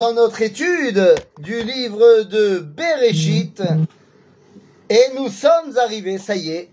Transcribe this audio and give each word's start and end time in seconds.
dans 0.00 0.12
notre 0.12 0.42
étude 0.42 1.16
du 1.40 1.60
livre 1.64 2.22
de 2.22 2.60
Bereshit 2.60 3.60
et 4.88 5.02
nous 5.16 5.28
sommes 5.28 5.76
arrivés, 5.76 6.18
ça 6.18 6.36
y 6.36 6.52
est, 6.52 6.70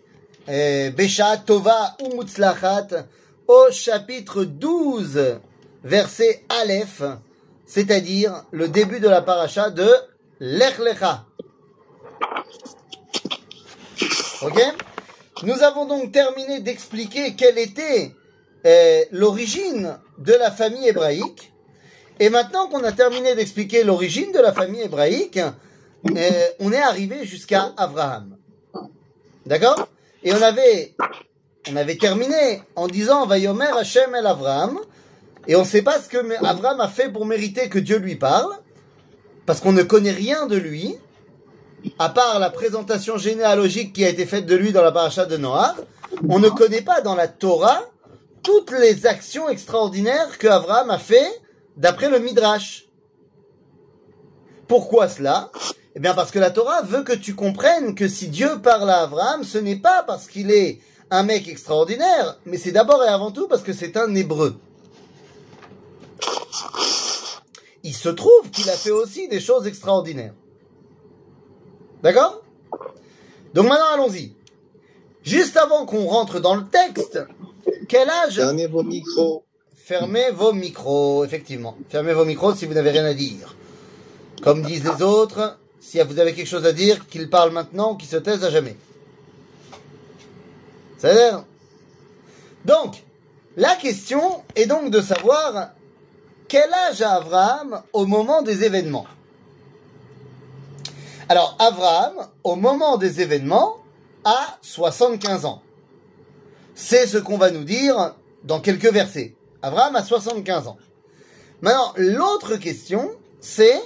euh, 0.48 0.92
Besha 0.92 1.38
Tova 1.38 1.98
Umutzlachat 2.06 3.08
au 3.48 3.72
chapitre 3.72 4.43
12, 4.43 5.40
verset 5.83 6.43
Aleph, 6.50 7.01
c'est-à-dire 7.66 8.43
le 8.52 8.68
début 8.68 9.00
de 9.00 9.09
la 9.09 9.23
paracha 9.23 9.71
de 9.71 9.89
Lech 10.39 10.78
Lecha. 10.78 11.26
Ok? 14.44 14.62
Nous 15.42 15.64
avons 15.64 15.88
donc 15.88 16.12
terminé 16.12 16.60
d'expliquer 16.60 17.34
quelle 17.34 17.57
était 17.57 18.12
euh, 18.68 19.04
l'origine 19.12 19.98
de 20.20 20.34
la 20.34 20.52
famille 20.52 20.88
hébraïque 20.88 21.55
et 22.20 22.29
maintenant 22.29 22.68
qu'on 22.68 22.84
a 22.84 22.91
terminé 22.91 23.36
d'expliquer 23.36 23.84
l'origine 23.84 24.32
de 24.32 24.39
la 24.39 24.54
famille 24.54 24.82
hébraïque, 24.82 25.37
euh, 25.37 26.47
on 26.60 26.71
est 26.71 26.82
arrivé 26.82 27.25
jusqu'à 27.25 27.73
Abraham. 27.78 28.37
D'accord? 29.46 29.87
Et 30.23 30.33
on 30.33 30.42
avait, 30.42 30.96
on 31.71 31.75
avait 31.75 31.97
terminé 31.97 32.63
en 32.75 32.87
disant 32.87 33.25
Vayomer 33.25 33.71
Hashem 33.77 34.15
el 34.15 34.25
Abraham. 34.25 34.79
Et 35.47 35.55
on 35.55 35.61
ne 35.61 35.65
sait 35.65 35.83
pas 35.83 35.99
ce 35.99 36.09
que 36.09 36.17
Abraham 36.43 36.81
a 36.81 36.87
fait 36.87 37.09
pour 37.09 37.25
mériter 37.25 37.70
que 37.70 37.77
Dieu 37.77 37.97
lui 37.97 38.15
parle, 38.15 38.51
parce 39.45 39.59
qu'on 39.59 39.73
ne 39.73 39.84
connaît 39.84 40.11
rien 40.11 40.47
de 40.47 40.55
lui, 40.55 40.95
à 41.99 42.09
part 42.09 42.39
la 42.39 42.49
présentation 42.49 43.17
généalogique 43.17 43.93
qui 43.93 44.03
a 44.03 44.09
été 44.09 44.25
faite 44.25 44.47
de 44.47 44.55
lui 44.55 44.71
dans 44.71 44.81
la 44.81 44.91
paracha 44.91 45.25
de 45.25 45.37
Noah. 45.37 45.75
On 46.29 46.39
ne 46.39 46.49
connaît 46.49 46.81
pas 46.81 47.01
dans 47.01 47.13
la 47.13 47.27
Torah 47.27 47.84
toutes 48.41 48.71
les 48.71 49.05
actions 49.05 49.49
extraordinaires 49.49 50.37
que 50.39 50.47
Abraham 50.47 50.89
a 50.89 50.97
fait 50.97 51.29
d'après 51.77 52.09
le 52.09 52.20
Midrash. 52.20 52.88
Pourquoi 54.67 55.07
cela? 55.07 55.52
Eh 55.95 55.99
bien 55.99 56.13
parce 56.13 56.31
que 56.31 56.39
la 56.39 56.51
Torah 56.51 56.81
veut 56.81 57.03
que 57.03 57.13
tu 57.13 57.35
comprennes 57.35 57.95
que 57.95 58.07
si 58.07 58.27
Dieu 58.27 58.62
parle 58.62 58.90
à 58.90 59.04
Abraham, 59.04 59.43
ce 59.43 59.57
n'est 59.57 59.77
pas 59.77 60.03
parce 60.03 60.27
qu'il 60.27 60.51
est 60.51 60.79
un 61.12 61.23
mec 61.23 61.48
extraordinaire, 61.48 62.40
mais 62.46 62.57
c'est 62.57 62.71
d'abord 62.71 63.03
et 63.03 63.07
avant 63.07 63.31
tout 63.31 63.48
parce 63.48 63.62
que 63.62 63.73
c'est 63.73 63.96
un 63.96 64.14
hébreu. 64.16 64.58
Il 67.84 67.94
se 67.94 68.09
trouve 68.09 68.50
qu'il 68.52 68.70
a 68.70 68.73
fait 68.73 68.92
aussi 68.92 69.28
des 69.28 69.40
choses 69.40 69.68
extraordinaires. 69.68 70.34
D'accord? 72.02 72.42
Donc 73.53 73.68
maintenant 73.68 73.94
allons-y. 73.94 74.34
Juste 75.23 75.58
avant 75.58 75.86
qu'on 75.86 76.06
rentre 76.06 76.40
dans 76.40 76.56
le 76.56 76.66
texte, 76.68 77.20
quel 77.88 78.09
âge 78.09 78.40
vos 78.70 78.84
micros. 78.84 79.46
Fermez 79.86 80.31
vos 80.31 80.52
micros, 80.52 81.23
effectivement. 81.25 81.78
Fermez 81.89 82.14
vos 82.14 82.25
micros 82.25 82.55
si 82.55 82.66
vous 82.66 82.73
n'avez 82.73 82.89
rien 82.89 83.05
à 83.05 83.14
dire. 83.14 83.55
Comme 84.41 84.64
disent 84.64 84.83
les 84.83 85.03
autres, 85.03 85.59
si 85.80 86.02
vous 86.02 86.17
avez 86.17 86.33
quelque 86.33 86.47
chose 86.47 86.66
à 86.66 86.73
dire, 86.73 87.05
qu'ils 87.08 87.30
parlent 87.30 87.52
maintenant 87.52 87.91
ou 87.91 87.95
qu'ils 87.95 88.09
se 88.09 88.16
taisent 88.16 88.44
à 88.44 88.50
jamais. 88.50 88.75
Ça 90.97 91.13
dire 91.13 91.45
Donc, 92.66 93.03
la 93.58 93.75
question 93.75 94.41
est 94.56 94.66
donc 94.66 94.89
de 94.89 95.02
savoir 95.02 95.73
quel 96.47 96.73
âge 96.89 97.03
a 97.03 97.17
Abraham 97.17 97.83
au 97.94 98.08
moment 98.08 98.41
des 98.41 98.63
événements. 98.63 99.06
Alors, 101.30 101.56
Abraham, 101.59 102.28
au 102.44 102.56
moment 102.56 102.97
des 102.97 103.22
événements, 103.22 103.75
a 104.23 104.58
75 104.63 105.45
ans. 105.45 105.61
C'est 106.73 107.06
ce 107.06 107.19
qu'on 107.19 107.38
va 107.38 107.52
nous 107.52 107.66
dire 107.66 108.16
dans 108.44 108.59
quelques 108.59 108.91
versets. 108.91 109.36
Abraham 109.66 109.96
a 109.96 110.04
75 110.04 110.68
ans. 110.68 110.78
Maintenant, 111.62 111.92
l'autre 111.98 112.56
question, 112.58 113.10
c'est, 113.40 113.82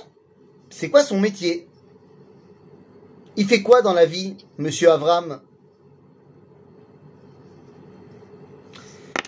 c'est 0.69 0.89
quoi 0.89 1.05
son 1.05 1.21
métier? 1.21 1.69
Il 3.37 3.47
fait 3.47 3.61
quoi 3.61 3.81
dans 3.81 3.93
la 3.93 4.05
vie, 4.05 4.35
monsieur 4.57 4.91
Abraham 4.91 5.39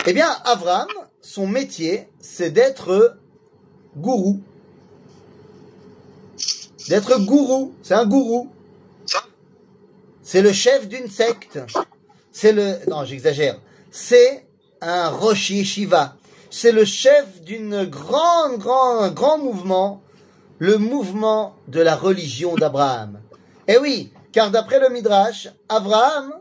Eh 0.05 0.11
bien, 0.11 0.27
Abraham, 0.43 0.89
son 1.21 1.47
métier, 1.47 2.09
c'est 2.19 2.51
d'être 2.51 3.17
gourou. 3.95 4.41
D'être 6.89 7.17
gourou. 7.19 7.75
C'est 7.81 7.93
un 7.93 8.05
gourou. 8.05 8.49
C'est 10.21 10.41
le 10.41 10.51
chef 10.51 10.89
d'une 10.89 11.07
secte. 11.07 11.59
C'est 12.33 12.51
le, 12.51 12.89
non, 12.89 13.05
j'exagère. 13.05 13.57
C'est 13.89 14.45
un 14.81 15.07
rocher 15.07 15.53
yeshiva 15.53 16.17
c'est 16.51 16.73
le 16.73 16.85
chef 16.85 17.41
d'une 17.41 17.85
grande, 17.85 18.57
grand, 18.57 19.09
grand 19.11 19.37
mouvement, 19.39 20.03
le 20.59 20.77
mouvement 20.77 21.55
de 21.69 21.81
la 21.81 21.95
religion 21.95 22.55
d'Abraham. 22.55 23.21
Eh 23.67 23.77
oui, 23.77 24.11
car 24.33 24.51
d'après 24.51 24.79
le 24.79 24.89
Midrash, 24.89 25.47
Abraham 25.69 26.33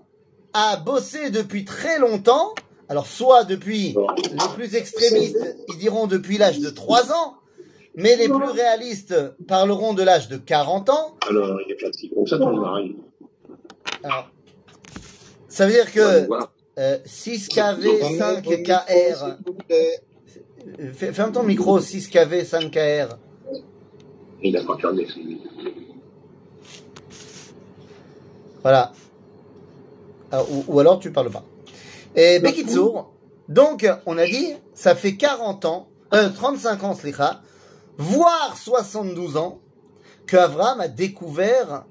a 0.52 0.76
bossé 0.76 1.30
depuis 1.30 1.64
très 1.64 1.98
longtemps, 2.00 2.52
alors 2.88 3.06
soit 3.06 3.44
depuis 3.44 3.94
les 4.32 4.54
plus 4.54 4.74
extrémistes, 4.74 5.56
ils 5.68 5.78
diront 5.78 6.08
depuis 6.08 6.38
l'âge 6.38 6.58
de 6.58 6.70
3 6.70 7.12
ans, 7.12 7.36
mais 7.94 8.16
les 8.16 8.28
plus 8.28 8.50
réalistes 8.50 9.14
parleront 9.46 9.94
de 9.94 10.02
l'âge 10.02 10.28
de 10.28 10.36
40 10.36 10.90
ans. 10.90 11.16
Alors, 11.28 11.56
il 11.64 11.72
est 11.72 12.26
ça. 12.26 12.36
Alors, 14.02 14.30
ça 15.48 15.66
veut 15.66 15.72
dire 15.72 15.92
que 15.92 16.28
6KV, 16.80 18.18
5KR. 18.18 19.36
Ferme 21.12 21.32
ton 21.32 21.42
micro, 21.42 21.78
6KV, 21.78 22.44
5KR. 22.44 23.16
Il 24.42 24.56
a 24.56 24.64
pas 24.64 24.78
fermé 24.78 25.06
Voilà. 28.62 28.92
Ah, 30.32 30.42
ou, 30.44 30.64
ou, 30.68 30.80
alors 30.80 30.98
tu 30.98 31.10
parles 31.12 31.30
pas. 31.30 31.44
Et 32.14 32.38
Bekitsour, 32.38 33.12
donc 33.48 33.86
on 34.06 34.16
a 34.16 34.24
dit, 34.24 34.54
ça 34.74 34.94
fait 34.94 35.16
40 35.16 35.64
ans, 35.64 35.88
euh, 36.14 36.28
35 36.30 36.84
ans, 36.84 36.94
slicha, 36.94 37.42
voire 37.98 38.56
72 38.56 39.36
ans, 39.36 39.60
que 40.26 40.36
Avram 40.36 40.80
a 40.80 40.88
découvert 40.88 41.84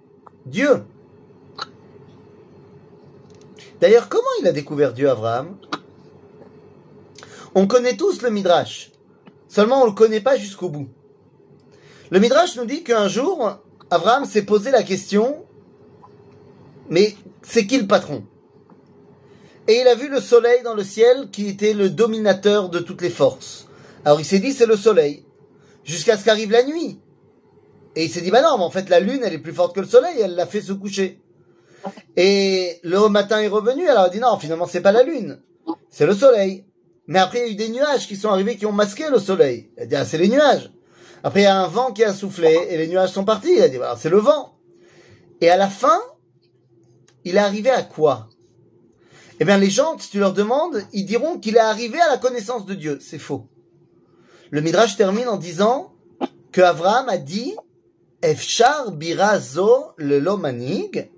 Dieu. 0.46 0.84
D'ailleurs, 3.82 4.10
comment 4.10 4.28
il 4.42 4.48
a 4.48 4.52
découvert 4.52 4.94
Dieu, 4.94 5.10
Abraham? 5.10 5.58
On 7.56 7.66
connaît 7.66 7.98
tous 7.98 8.22
le 8.22 8.30
Midrash. 8.30 8.92
Seulement, 9.48 9.82
on 9.82 9.86
ne 9.86 9.90
le 9.90 9.96
connaît 9.96 10.22
pas 10.22 10.38
jusqu'au 10.38 10.70
bout. 10.70 10.90
Le 12.12 12.20
Midrash 12.20 12.56
nous 12.58 12.66
dit 12.66 12.84
qu'un 12.84 13.08
jour, 13.08 13.60
Abraham 13.90 14.26
s'est 14.26 14.44
posé 14.44 14.72
la 14.72 14.84
question, 14.84 15.46
mais 16.90 17.16
c'est 17.42 17.66
qui 17.66 17.78
le 17.78 17.88
patron? 17.88 18.24
Et 19.68 19.82
il 19.82 19.88
a 19.88 19.96
vu 19.96 20.10
le 20.10 20.20
soleil 20.20 20.64
dans 20.64 20.74
le 20.74 20.84
ciel 20.84 21.30
qui 21.32 21.48
était 21.48 21.74
le 21.74 21.90
dominateur 21.90 22.70
de 22.70 22.80
toutes 22.80 23.02
les 23.02 23.10
forces. 23.10 23.68
Alors 24.04 24.20
il 24.20 24.26
s'est 24.26 24.40
dit, 24.40 24.52
c'est 24.52 24.66
le 24.66 24.76
soleil. 24.76 25.26
Jusqu'à 25.84 26.18
ce 26.18 26.26
qu'arrive 26.26 26.52
la 26.52 26.64
nuit. 26.64 27.00
Et 27.96 28.06
il 28.06 28.10
s'est 28.10 28.22
dit, 28.22 28.32
bah 28.32 28.42
non, 28.42 28.58
mais 28.58 28.64
en 28.64 28.70
fait, 28.70 28.90
la 28.90 29.00
lune, 29.00 29.22
elle 29.24 29.34
est 29.34 29.40
plus 29.40 29.54
forte 29.54 29.76
que 29.76 29.80
le 29.80 29.88
soleil, 29.88 30.20
elle 30.20 30.36
l'a 30.36 30.46
fait 30.46 30.62
se 30.62 30.74
coucher. 30.74 31.22
Et 32.16 32.80
le 32.84 33.08
matin 33.10 33.40
est 33.40 33.48
revenu, 33.48 33.88
alors 33.88 34.08
il 34.08 34.12
dit 34.12 34.20
non, 34.20 34.38
finalement 34.38 34.68
c'est 34.68 34.82
pas 34.82 34.92
la 34.92 35.04
lune, 35.04 35.40
c'est 35.90 36.06
le 36.06 36.14
soleil. 36.14 36.66
Mais 37.08 37.20
après 37.20 37.40
il 37.40 37.46
y 37.46 37.50
a 37.50 37.52
eu 37.52 37.56
des 37.56 37.70
nuages 37.70 38.08
qui 38.08 38.16
sont 38.16 38.30
arrivés 38.30 38.58
qui 38.58 38.66
ont 38.66 38.72
masqué 38.72 39.10
le 39.10 39.20
soleil. 39.20 39.72
Il 39.78 39.84
a 39.84 39.86
dit 39.86 39.96
ah, 39.96 40.06
c'est 40.06 40.18
les 40.18 40.28
nuages. 40.28 40.72
Après 41.24 41.42
il 41.42 41.44
y 41.44 41.48
a 41.48 41.60
un 41.60 41.68
vent 41.68 41.92
qui 41.92 42.04
a 42.04 42.14
soufflé 42.14 42.68
et 42.70 42.78
les 42.78 42.88
nuages 42.88 43.12
sont 43.12 43.26
partis. 43.26 43.54
Il 43.56 43.62
a 43.62 43.70
dit 43.70 43.78
bah, 43.78 43.96
c'est 43.98 44.10
le 44.10 44.18
vent. 44.20 44.56
Et 45.42 45.50
à 45.50 45.58
la 45.58 45.70
fin, 45.70 46.00
il 47.24 47.36
est 47.36 47.40
arrivé 47.40 47.70
à 47.70 47.84
quoi? 47.84 48.30
Eh 49.40 49.46
bien 49.46 49.58
les 49.58 49.70
gens, 49.70 49.98
si 49.98 50.10
tu 50.10 50.20
leur 50.20 50.34
demandes, 50.34 50.84
ils 50.92 51.06
diront 51.06 51.40
qu'il 51.40 51.56
est 51.56 51.60
arrivé 51.60 52.00
à 52.00 52.10
la 52.10 52.18
connaissance 52.18 52.66
de 52.66 52.74
Dieu. 52.74 53.00
C'est 53.02 53.20
faux. 53.20 53.48
Le 54.52 54.62
Midrash 54.62 54.98
termine 54.98 55.28
en 55.28 55.38
disant 55.38 55.94
que 56.52 56.62
Abraham 56.62 57.08
a 57.10 57.18
dit 57.18 57.56
birazo 58.98 59.94
lomanig 59.98 61.10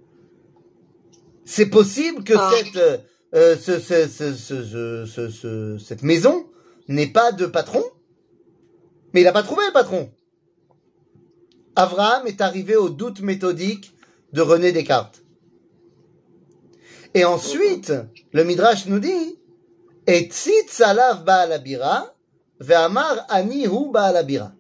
c'est 1.46 1.68
possible 1.68 2.24
que 2.24 2.34
Ah. 2.38 2.52
cette, 2.56 3.06
euh, 3.36 3.56
ce- 3.58 3.80
ce- 3.80 4.08
ce- 4.08 4.34
ce- 4.34 4.64
ce- 4.64 5.06
ce- 5.06 5.30
ce- 5.30 5.78
cette 5.78 6.04
maison 6.04 6.46
n'ait 6.88 7.08
pas 7.08 7.32
de 7.32 7.46
patron, 7.46 7.84
mais 9.14 9.22
il 9.22 9.24
n'a 9.24 9.32
pas 9.32 9.44
trouvé 9.44 9.66
le 9.68 9.74
patron. 9.74 10.12
Abraham 11.76 12.28
est 12.28 12.42
arrivé 12.42 12.76
au 12.76 12.90
doute 12.90 13.22
méthodique 13.22 13.94
de 14.34 14.42
René 14.42 14.72
Descartes. 14.72 15.24
Et 17.14 17.26
ensuite, 17.26 17.94
le 18.32 18.44
Midrash 18.44 18.86
nous 18.86 19.00
dit, 19.00 19.40
et 20.08 20.30
salav 20.68 21.24
ba'alabira, 21.24 22.16
ve'amar 22.60 23.26
ani 23.30 23.66
hu 23.66 23.92
ba'alabira. 23.92 24.54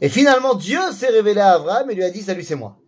Et 0.00 0.08
finalement, 0.08 0.54
Dieu 0.54 0.80
s'est 0.92 1.08
révélé 1.08 1.40
à 1.40 1.52
Abraham 1.52 1.90
et 1.90 1.94
lui 1.94 2.04
a 2.04 2.10
dit, 2.10 2.22
salut, 2.22 2.42
c'est 2.42 2.54
moi. 2.56 2.79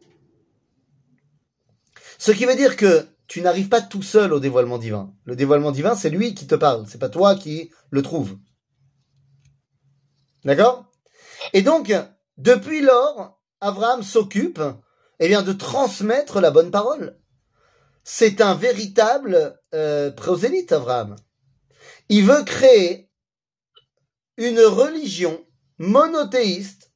Ce 2.22 2.30
qui 2.30 2.44
veut 2.44 2.54
dire 2.54 2.76
que 2.76 3.08
tu 3.26 3.42
n'arrives 3.42 3.68
pas 3.68 3.80
tout 3.80 4.04
seul 4.04 4.32
au 4.32 4.38
dévoilement 4.38 4.78
divin. 4.78 5.12
Le 5.24 5.34
dévoilement 5.34 5.72
divin, 5.72 5.96
c'est 5.96 6.08
lui 6.08 6.36
qui 6.36 6.46
te 6.46 6.54
parle, 6.54 6.86
c'est 6.86 7.00
pas 7.00 7.08
toi 7.08 7.34
qui 7.34 7.72
le 7.90 8.00
trouve. 8.00 8.38
D'accord? 10.44 10.86
Et 11.52 11.62
donc, 11.62 11.92
depuis 12.36 12.80
lors, 12.80 13.42
Abraham 13.60 14.04
s'occupe, 14.04 14.62
eh 15.18 15.26
bien, 15.26 15.42
de 15.42 15.52
transmettre 15.52 16.40
la 16.40 16.52
bonne 16.52 16.70
parole. 16.70 17.18
C'est 18.04 18.40
un 18.40 18.54
véritable 18.54 19.60
euh, 19.74 20.12
prosélyte, 20.12 20.70
Abraham. 20.70 21.16
Il 22.08 22.24
veut 22.24 22.44
créer 22.44 23.10
une 24.36 24.60
religion 24.60 25.44
monothéiste 25.78 26.92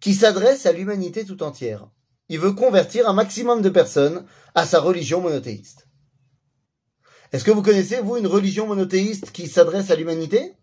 qui 0.00 0.14
s'adresse 0.14 0.66
à 0.66 0.72
l'humanité 0.72 1.24
tout 1.24 1.44
entière. 1.44 1.88
Il 2.30 2.38
veut 2.38 2.52
convertir 2.52 3.08
un 3.08 3.12
maximum 3.12 3.60
de 3.60 3.68
personnes 3.68 4.24
à 4.54 4.64
sa 4.64 4.80
religion 4.80 5.20
monothéiste. 5.20 5.88
Est-ce 7.32 7.44
que 7.44 7.50
vous 7.50 7.60
connaissez, 7.62 8.00
vous, 8.00 8.16
une 8.16 8.28
religion 8.28 8.68
monothéiste 8.68 9.32
qui 9.32 9.48
s'adresse 9.48 9.90
à 9.90 9.96
l'humanité? 9.96 10.54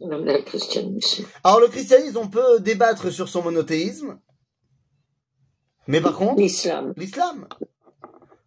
Même 0.00 0.24
le 0.24 0.42
christianisme. 0.42 1.26
Alors 1.44 1.60
le 1.60 1.68
christianisme, 1.68 2.16
on 2.16 2.28
peut 2.28 2.60
débattre 2.60 3.10
sur 3.12 3.28
son 3.28 3.42
monothéisme, 3.42 4.18
mais 5.86 6.00
par 6.00 6.16
contre, 6.16 6.40
L'islam. 6.40 6.94
l'islam. 6.96 7.46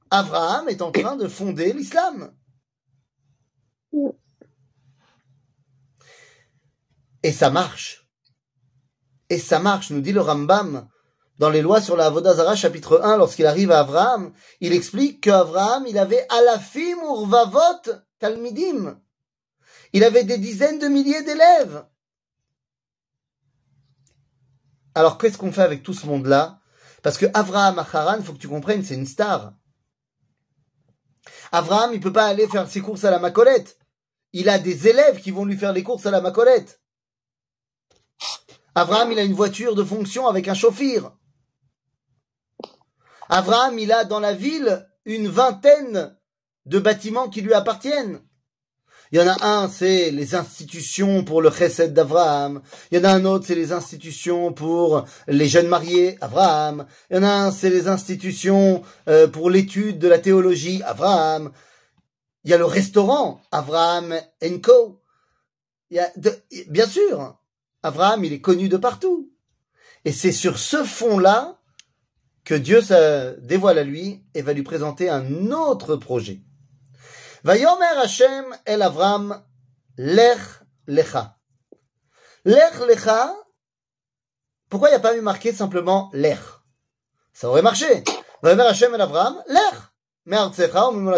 Abraham 0.10 0.70
est 0.70 0.82
en 0.82 0.92
train 0.92 1.16
de 1.18 1.28
fonder 1.28 1.74
l'islam. 1.74 2.34
Et 7.22 7.32
ça 7.32 7.52
marche. 7.52 8.07
Et 9.30 9.40
ça 9.40 9.60
marche, 9.60 9.90
nous 9.90 10.02
dit 10.02 10.14
le 10.14 10.22
Rambam 10.22 10.88
dans 11.38 11.50
les 11.50 11.62
lois 11.62 11.82
sur 11.82 11.96
la 11.96 12.08
Avodazara 12.08 12.56
chapitre 12.56 13.02
1, 13.04 13.18
lorsqu'il 13.18 13.46
arrive 13.46 13.72
à 13.72 13.80
Abraham, 13.80 14.34
il 14.60 14.74
explique 14.74 15.22
qu'Abraham, 15.22 15.86
il 15.88 15.98
avait 15.98 16.26
alafim 16.30 16.98
urvavot 17.04 17.92
talmidim. 18.20 19.00
Il 19.94 20.04
avait 20.04 20.24
des 20.24 20.38
dizaines 20.38 20.80
de 20.80 20.88
milliers 20.88 21.22
d'élèves. 21.22 21.86
Alors 24.96 25.20
qu'est-ce 25.20 25.38
qu'on 25.38 25.52
fait 25.52 25.62
avec 25.62 25.84
tout 25.84 25.94
ce 25.94 26.08
monde-là? 26.08 26.60
Parce 27.04 27.18
que 27.18 27.28
Abraham 27.34 27.78
Acharan, 27.78 28.22
faut 28.24 28.34
que 28.34 28.40
tu 28.40 28.48
comprennes, 28.48 28.84
c'est 28.84 28.96
une 28.96 29.06
star. 29.06 29.54
Abraham, 31.52 31.92
il 31.94 32.00
peut 32.00 32.12
pas 32.12 32.26
aller 32.26 32.48
faire 32.48 32.68
ses 32.68 32.82
courses 32.82 33.04
à 33.04 33.12
la 33.12 33.20
Macolette. 33.20 33.78
Il 34.34 34.50
a 34.50 34.58
des 34.58 34.88
élèves 34.88 35.22
qui 35.22 35.32
vont 35.32 35.46
lui 35.46 35.56
faire 35.56 35.72
les 35.72 35.84
courses 35.84 36.08
à 36.08 36.12
la 36.12 36.20
Macolette. 36.20 36.82
Abraham, 38.78 39.12
il 39.12 39.18
a 39.18 39.24
une 39.24 39.34
voiture 39.34 39.74
de 39.74 39.84
fonction 39.84 40.28
avec 40.28 40.48
un 40.48 40.54
chauffeur. 40.54 41.18
Abraham, 43.28 43.80
il 43.80 43.92
a 43.92 44.06
dans 44.06 44.20
la 44.20 44.34
ville 44.34 44.88
une 45.04 45.28
vingtaine 45.28 46.16
de 46.68 46.78
bâtiments 46.78 47.28
qui 47.28 47.42
lui 47.42 47.56
appartiennent. 47.56 48.22
Il 49.12 49.18
y 49.18 49.22
en 49.24 49.28
a 49.28 49.44
un, 49.44 49.68
c'est 49.68 50.12
les 50.12 50.36
institutions 50.36 51.24
pour 51.24 51.42
le 51.42 51.50
chesed 51.50 51.92
d'Abraham. 51.92 52.62
Il 52.92 53.00
y 53.00 53.02
en 53.02 53.06
a 53.06 53.14
un 53.14 53.26
autre, 53.26 53.48
c'est 53.48 53.56
les 53.56 53.72
institutions 53.72 54.54
pour 54.54 55.06
les 55.28 55.48
jeunes 55.48 55.70
mariés, 55.70 56.20
Abraham. 56.22 56.86
Il 57.10 57.16
y 57.16 57.20
en 57.20 57.24
a 57.24 57.32
un, 57.32 57.52
c'est 57.52 57.72
les 57.72 57.88
institutions 57.88 58.84
euh, 59.10 59.28
pour 59.28 59.50
l'étude 59.50 59.98
de 59.98 60.08
la 60.08 60.20
théologie, 60.20 60.84
Abraham. 60.84 61.52
Il 62.44 62.52
y 62.52 62.54
a 62.54 62.60
le 62.60 62.66
restaurant, 62.66 63.42
Abraham 63.52 64.14
Co. 64.62 65.02
Il 65.90 65.98
y 65.98 66.00
a 66.00 66.12
bien 66.70 66.86
sûr, 66.86 67.40
Abraham, 67.88 68.24
il 68.24 68.34
est 68.34 68.42
connu 68.42 68.70
de 68.70 68.78
partout. 68.78 69.32
Et 70.06 70.12
c'est 70.12 70.32
sur 70.32 70.60
ce 70.60 70.84
fond-là 70.84 71.60
que 72.44 72.54
Dieu 72.54 72.82
se 72.82 73.40
dévoile 73.40 73.78
à 73.78 73.84
lui 73.84 74.24
et 74.34 74.42
va 74.42 74.54
lui 74.54 74.64
présenter 74.64 75.10
un 75.10 75.52
autre 75.52 75.96
projet. 75.96 76.42
Vayomer 77.44 77.98
Hashem 77.98 78.46
el 78.66 78.82
Avram 78.82 79.44
lech 79.98 80.40
lecha. 80.86 81.38
Lech 82.46 82.80
lecha, 82.88 83.36
pourquoi 84.70 84.90
il 84.90 84.92
n'y 84.92 84.98
a 84.98 85.02
pas 85.02 85.18
eu 85.18 85.22
marqué 85.22 85.52
simplement 85.52 86.10
lech? 86.14 86.40
Ça 87.34 87.50
aurait 87.50 87.62
marché. 87.62 88.04
Vayomer 88.42 88.64
Hashem 88.64 88.96
el 88.96 89.02
Avram 89.02 89.44
lech 89.48 89.80
me'artzecha 90.26 90.90
ou. 90.90 91.12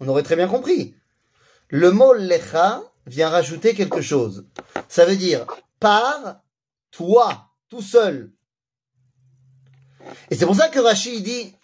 On 0.00 0.08
aurait 0.08 0.22
très 0.22 0.36
bien 0.36 0.48
compris. 0.48 0.94
Le 1.68 1.90
mot 1.92 2.14
lecha 2.14 2.82
vient 3.06 3.28
rajouter 3.28 3.74
quelque 3.74 4.00
chose. 4.00 4.46
Ça 4.88 5.04
veut 5.04 5.16
dire 5.16 5.46
par 5.84 6.40
toi, 6.90 7.50
tout 7.68 7.82
seul. 7.82 8.32
Et 10.30 10.34
c'est 10.34 10.46
pour 10.46 10.56
ça 10.56 10.70
que 10.70 10.78
Rashi 10.80 11.20
dit 11.20 11.54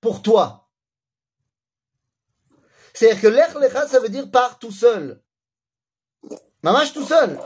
pour 0.00 0.22
toi. 0.22 0.70
C'est-à-dire 2.94 3.20
que 3.20 3.26
l'ech 3.26 3.54
lecha, 3.56 3.86
ça 3.86 4.00
veut 4.00 4.08
dire 4.08 4.30
par 4.30 4.58
tout 4.58 4.72
seul. 4.72 5.22
Mamash 6.62 6.94
tout 6.94 7.04
seul. 7.04 7.38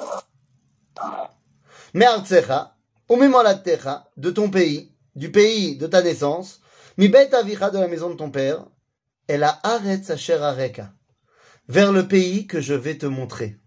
Mais 1.92 2.06
artsecha, 2.06 2.76
ou 3.08 3.16
mimolatecha, 3.16 4.08
de 4.16 4.30
ton 4.30 4.48
pays, 4.48 4.94
du 5.16 5.32
pays 5.32 5.76
de 5.76 5.88
ta 5.88 6.02
naissance, 6.02 6.60
mi 6.98 7.08
bet 7.08 7.34
avicha 7.34 7.68
de 7.70 7.80
la 7.80 7.88
maison 7.88 8.10
de 8.10 8.14
ton 8.14 8.30
père, 8.30 8.64
et 9.26 9.38
la 9.38 9.58
aretz 9.64 10.08
asher 10.08 10.34
areka, 10.34 10.94
vers 11.66 11.90
le 11.90 12.06
pays 12.06 12.46
que 12.46 12.60
je 12.60 12.74
vais 12.74 12.96
te 12.96 13.06
montrer. 13.06 13.58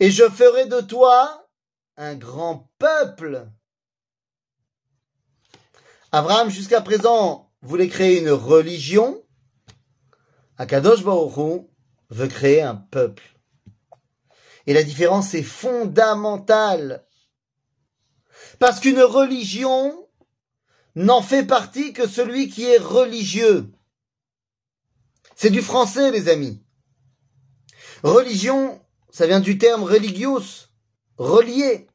Et 0.00 0.10
je 0.10 0.28
ferai 0.28 0.66
de 0.66 0.80
toi 0.80 1.46
un 1.96 2.16
grand 2.16 2.70
peuple. 2.78 3.46
Abraham, 6.10 6.50
jusqu'à 6.50 6.80
présent, 6.80 7.52
voulait 7.62 7.88
créer 7.88 8.20
une 8.20 8.30
religion. 8.30 9.22
Akadosh 10.58 11.04
Baruch 11.04 11.66
veut 12.08 12.26
créer 12.26 12.62
un 12.62 12.74
peuple. 12.74 13.38
Et 14.66 14.74
la 14.74 14.82
différence 14.82 15.34
est 15.34 15.44
fondamentale. 15.44 17.06
Parce 18.60 18.78
qu'une 18.78 19.00
religion 19.00 20.06
n'en 20.94 21.22
fait 21.22 21.44
partie 21.44 21.94
que 21.94 22.06
celui 22.06 22.50
qui 22.50 22.66
est 22.66 22.78
religieux. 22.78 23.72
C'est 25.34 25.48
du 25.48 25.62
français, 25.62 26.10
les 26.10 26.28
amis. 26.28 26.62
Religion, 28.02 28.78
ça 29.10 29.26
vient 29.26 29.40
du 29.40 29.56
terme 29.56 29.82
religius, 29.82 30.68
relié. 31.16 31.88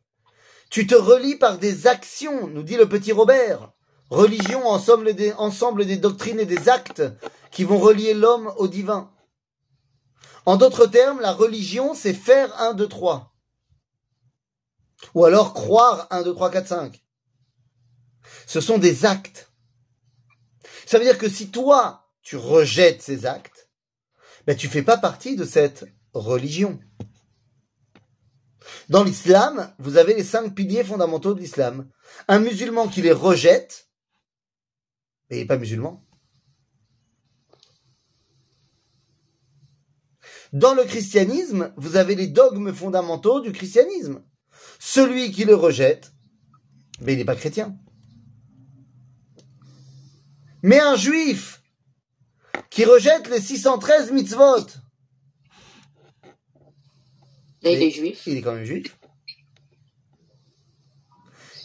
Tu 0.71 0.87
te 0.87 0.95
relis 0.95 1.35
par 1.35 1.59
des 1.59 1.85
actions, 1.85 2.47
nous 2.47 2.63
dit 2.63 2.77
le 2.77 2.89
petit 2.89 3.11
Robert. 3.11 3.71
Religion, 4.09 4.67
ensemble 4.67 5.13
des, 5.13 5.33
ensemble 5.33 5.85
des 5.85 5.97
doctrines 5.97 6.39
et 6.39 6.45
des 6.47 6.67
actes 6.67 7.03
qui 7.51 7.63
vont 7.63 7.77
relier 7.77 8.15
l'homme 8.15 8.51
au 8.57 8.67
divin. 8.67 9.11
En 10.47 10.57
d'autres 10.57 10.87
termes, 10.87 11.21
la 11.21 11.31
religion, 11.31 11.93
c'est 11.93 12.13
faire 12.13 12.59
1, 12.59 12.73
2, 12.73 12.87
3. 12.87 13.34
Ou 15.13 15.25
alors 15.25 15.53
croire 15.53 16.07
1, 16.11 16.23
2, 16.23 16.33
3, 16.33 16.51
4, 16.51 16.67
5. 16.67 17.03
Ce 18.47 18.61
sont 18.61 18.77
des 18.77 19.05
actes. 19.05 19.51
Ça 20.85 20.97
veut 20.97 21.03
dire 21.03 21.17
que 21.17 21.29
si 21.29 21.49
toi, 21.49 22.09
tu 22.21 22.37
rejettes 22.37 23.01
ces 23.01 23.25
actes, 23.25 23.69
ben 24.45 24.55
tu 24.55 24.67
fais 24.67 24.83
pas 24.83 24.97
partie 24.97 25.35
de 25.35 25.45
cette 25.45 25.85
religion. 26.13 26.79
Dans 28.89 29.03
l'islam, 29.03 29.73
vous 29.79 29.97
avez 29.97 30.13
les 30.13 30.23
cinq 30.23 30.53
piliers 30.53 30.83
fondamentaux 30.83 31.33
de 31.33 31.39
l'islam. 31.39 31.89
Un 32.27 32.39
musulman 32.39 32.87
qui 32.87 33.01
les 33.01 33.11
rejette, 33.11 33.89
mais 35.29 35.37
il 35.37 35.39
n'est 35.39 35.47
pas 35.47 35.57
musulman. 35.57 36.05
Dans 40.53 40.73
le 40.73 40.83
christianisme, 40.83 41.73
vous 41.77 41.95
avez 41.95 42.15
les 42.15 42.27
dogmes 42.27 42.73
fondamentaux 42.73 43.41
du 43.41 43.51
christianisme. 43.51 44.23
Celui 44.79 45.31
qui 45.31 45.45
le 45.45 45.55
rejette, 45.55 46.13
mais 47.01 47.13
il 47.13 47.17
n'est 47.17 47.25
pas 47.25 47.35
chrétien. 47.35 47.77
Mais 50.63 50.79
un 50.79 50.95
juif 50.95 51.61
qui 52.69 52.85
rejette 52.85 53.29
les 53.29 53.39
613 53.41 54.11
mitzvot, 54.11 54.65
Et 57.61 57.73
Mais- 57.73 57.75
les 57.79 57.91
juifs. 57.91 58.23
il 58.27 58.37
est 58.37 58.41
quand 58.41 58.53
même 58.53 58.63
juif. 58.63 58.95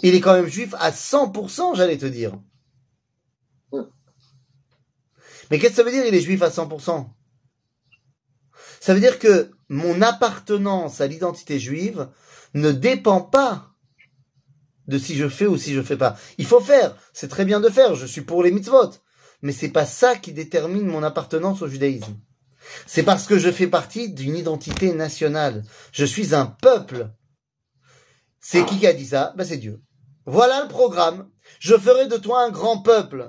Il 0.03 0.15
est 0.15 0.21
quand 0.21 0.33
même 0.33 0.47
juif 0.47 0.75
à 0.79 0.93
100%, 0.93 1.75
j'allais 1.75 1.99
te 1.99 2.07
dire. 2.07 2.39
Mais 5.51 5.59
qu'est-ce 5.59 5.71
que 5.71 5.77
ça 5.77 5.83
veut 5.83 5.91
dire, 5.91 6.07
il 6.07 6.15
est 6.15 6.21
juif 6.23 6.41
à 6.43 6.49
100% 6.51 7.13
Ça 8.81 8.95
veut 8.95 9.01
dire 9.01 9.19
que 9.19 9.51
mon 9.69 10.03
appartenance 10.03 11.01
à 11.01 11.07
l'identité 11.07 11.61
juive 11.61 12.09
ne 12.55 12.73
dépend 12.73 13.21
pas 13.21 13.75
de 14.89 14.99
si 14.99 15.15
je 15.15 15.29
fais 15.29 15.47
ou 15.47 15.57
si 15.57 15.73
je 15.75 15.83
fais 15.83 15.97
pas. 15.97 16.17
Il 16.39 16.47
faut 16.47 16.61
faire, 16.61 16.97
c'est 17.13 17.29
très 17.29 17.45
bien 17.45 17.61
de 17.61 17.69
faire, 17.69 17.95
je 17.95 18.07
suis 18.07 18.23
pour 18.23 18.43
les 18.43 18.51
mitzvot. 18.51 18.91
Mais 19.43 19.53
c'est 19.53 19.69
pas 19.69 19.87
ça 19.87 20.17
qui 20.17 20.33
détermine 20.33 20.87
mon 20.87 21.03
appartenance 21.03 21.63
au 21.63 21.69
judaïsme. 21.69 22.17
C'est 22.87 23.05
parce 23.05 23.27
que 23.27 23.39
je 23.39 23.51
fais 23.51 23.69
partie 23.69 24.13
d'une 24.13 24.37
identité 24.37 24.93
nationale. 24.93 25.65
Je 25.93 26.05
suis 26.05 26.35
un 26.35 26.47
peuple 26.47 27.11
C'est 28.41 28.65
qui 28.65 28.79
qui 28.79 28.87
a 28.87 28.93
dit 28.93 29.07
ça? 29.07 29.35
Ben 29.37 29.45
c'est 29.45 29.59
Dieu. 29.59 29.83
Voilà 30.25 30.63
le 30.63 30.69
programme. 30.69 31.31
Je 31.59 31.77
ferai 31.77 32.07
de 32.07 32.17
toi 32.17 32.45
un 32.45 32.51
grand 32.51 32.81
peuple. 32.83 33.29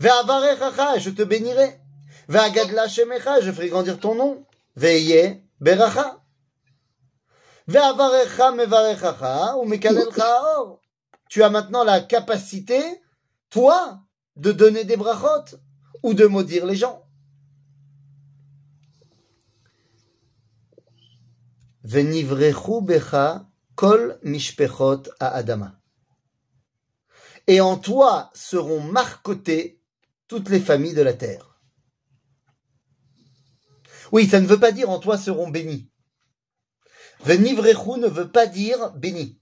Je 0.00 1.10
te 1.10 1.22
bénirai. 1.22 1.81
Ve'agadla 2.28 2.88
shemecha, 2.88 3.40
je 3.40 3.50
ferai 3.52 3.68
grandir 3.68 3.98
ton 3.98 4.14
nom. 4.14 4.46
Ve'ye 4.76 5.42
beracha. 5.60 6.22
Ve'avarecha 7.66 8.52
mevarechacha, 8.52 9.56
ou 9.58 9.64
mekalelcha 9.64 10.42
or. 10.56 10.80
Tu 11.28 11.42
as 11.42 11.50
maintenant 11.50 11.84
la 11.84 12.00
capacité, 12.00 12.82
toi, 13.48 14.00
de 14.36 14.52
donner 14.52 14.84
des 14.84 14.96
brachot, 14.96 15.56
ou 16.02 16.14
de 16.14 16.26
maudire 16.26 16.66
les 16.66 16.76
gens. 16.76 17.02
Venivrechu 21.84 22.82
becha 22.82 23.48
kol 23.74 24.18
mishpechot 24.22 25.02
à 25.18 25.28
Adama. 25.28 25.80
Et 27.46 27.60
en 27.60 27.76
toi 27.76 28.30
seront 28.34 28.80
marcotées 28.80 29.80
toutes 30.28 30.48
les 30.48 30.60
familles 30.60 30.94
de 30.94 31.02
la 31.02 31.12
terre. 31.12 31.51
Oui, 34.12 34.28
ça 34.28 34.40
ne 34.40 34.46
veut 34.46 34.60
pas 34.60 34.72
dire 34.72 34.90
en 34.90 34.98
toi 34.98 35.16
seront 35.16 35.48
bénis. 35.48 35.88
Venivrechu 37.24 37.98
ne 37.98 38.08
veut 38.08 38.30
pas 38.30 38.46
dire 38.46 38.92
béni. 38.92 39.40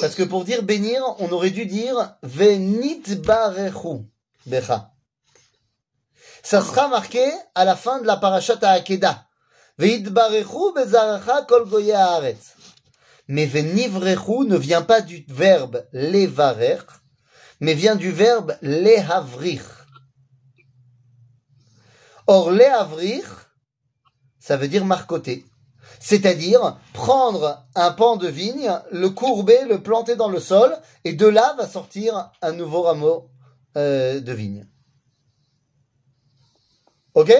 Parce 0.00 0.14
que 0.14 0.22
pour 0.22 0.44
dire 0.44 0.62
bénir, 0.62 1.02
on 1.18 1.30
aurait 1.30 1.50
dû 1.50 1.66
dire 1.66 2.16
venitbarechu 2.22 4.06
becha. 4.46 4.92
Ça 6.42 6.62
sera 6.62 6.88
marqué 6.88 7.24
à 7.54 7.64
la 7.64 7.76
fin 7.76 8.00
de 8.00 8.06
la 8.06 8.16
parashat 8.16 8.58
à 8.62 8.70
Akeda. 8.70 9.26
Veitbarechu 9.78 10.72
bezaracha 10.74 11.42
kol. 11.42 11.68
Mais 13.28 13.46
venivrechu 13.46 14.46
ne 14.46 14.56
vient 14.56 14.82
pas 14.82 15.00
du 15.00 15.24
verbe 15.28 15.86
levarer, 15.92 16.78
mais 17.60 17.74
vient 17.74 17.94
du 17.94 18.10
verbe 18.10 18.56
lehavrir. 18.62 19.86
Or, 22.26 22.50
lehavrir, 22.50 23.39
ça 24.50 24.56
veut 24.56 24.66
dire 24.66 24.84
marcoter. 24.84 25.46
C'est-à-dire 26.00 26.76
prendre 26.92 27.64
un 27.76 27.92
pan 27.92 28.16
de 28.16 28.26
vigne, 28.26 28.68
le 28.90 29.08
courber, 29.08 29.64
le 29.68 29.80
planter 29.80 30.16
dans 30.16 30.28
le 30.28 30.40
sol, 30.40 30.76
et 31.04 31.12
de 31.12 31.28
là 31.28 31.54
va 31.56 31.68
sortir 31.68 32.32
un 32.42 32.50
nouveau 32.50 32.82
rameau 32.82 33.30
euh, 33.76 34.18
de 34.18 34.32
vigne. 34.32 34.66
Ok? 37.14 37.32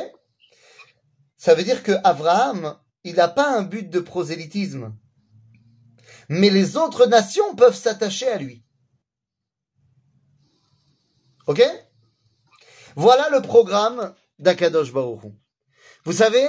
Ça 1.37 1.57
veut 1.57 1.65
dire 1.65 1.83
que 1.83 1.91
Abraham, 2.05 2.77
il 3.03 3.17
n'a 3.17 3.27
pas 3.27 3.59
un 3.59 3.63
but 3.63 3.91
de 3.91 3.99
prosélytisme. 3.99 4.97
Mais 6.29 6.49
les 6.49 6.77
autres 6.77 7.07
nations 7.07 7.57
peuvent 7.57 7.75
s'attacher 7.75 8.29
à 8.29 8.39
lui. 8.39 8.63
Ok? 11.49 11.61
Voilà 12.95 13.31
le 13.31 13.43
programme 13.43 14.15
d'Akadosh 14.39 14.93
Baruch. 14.93 15.23
Vous 16.05 16.13
savez, 16.13 16.49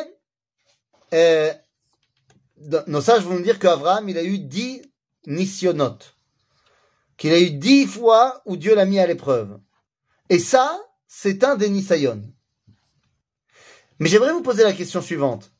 nos 1.12 3.02
sages 3.02 3.24
vont 3.24 3.36
nous 3.36 3.44
dire 3.44 3.60
qu'Abraham, 3.60 4.10
il 4.10 4.18
a 4.18 4.24
eu 4.24 4.40
dix 4.40 4.82
nisyonotes. 5.28 6.16
Qu'il 7.18 7.34
a 7.34 7.40
eu 7.40 7.52
dix 7.52 7.86
fois 7.86 8.42
où 8.46 8.58
Dieu 8.58 8.76
l'a 8.76 8.86
mis 8.86 9.00
à 9.00 9.08
l'épreuve. 9.08 9.60
Et 10.30 10.40
ça, 10.40 10.80
c'est 11.08 11.44
un 11.44 11.56
des 11.56 11.70
nisayon. 11.70 12.22
Mais 14.00 14.10
j'aimerais 14.10 14.34
vous 14.34 14.42
poser 14.42 14.64
la 14.64 14.74
question 14.74 15.02
suivante. 15.02 15.52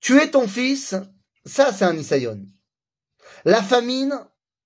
Tuer 0.00 0.30
ton 0.30 0.48
fils, 0.48 0.94
ça 1.44 1.72
c'est 1.72 1.84
un 1.84 1.92
nisayon. 1.92 2.46
La 3.44 3.62
famine, 3.62 4.18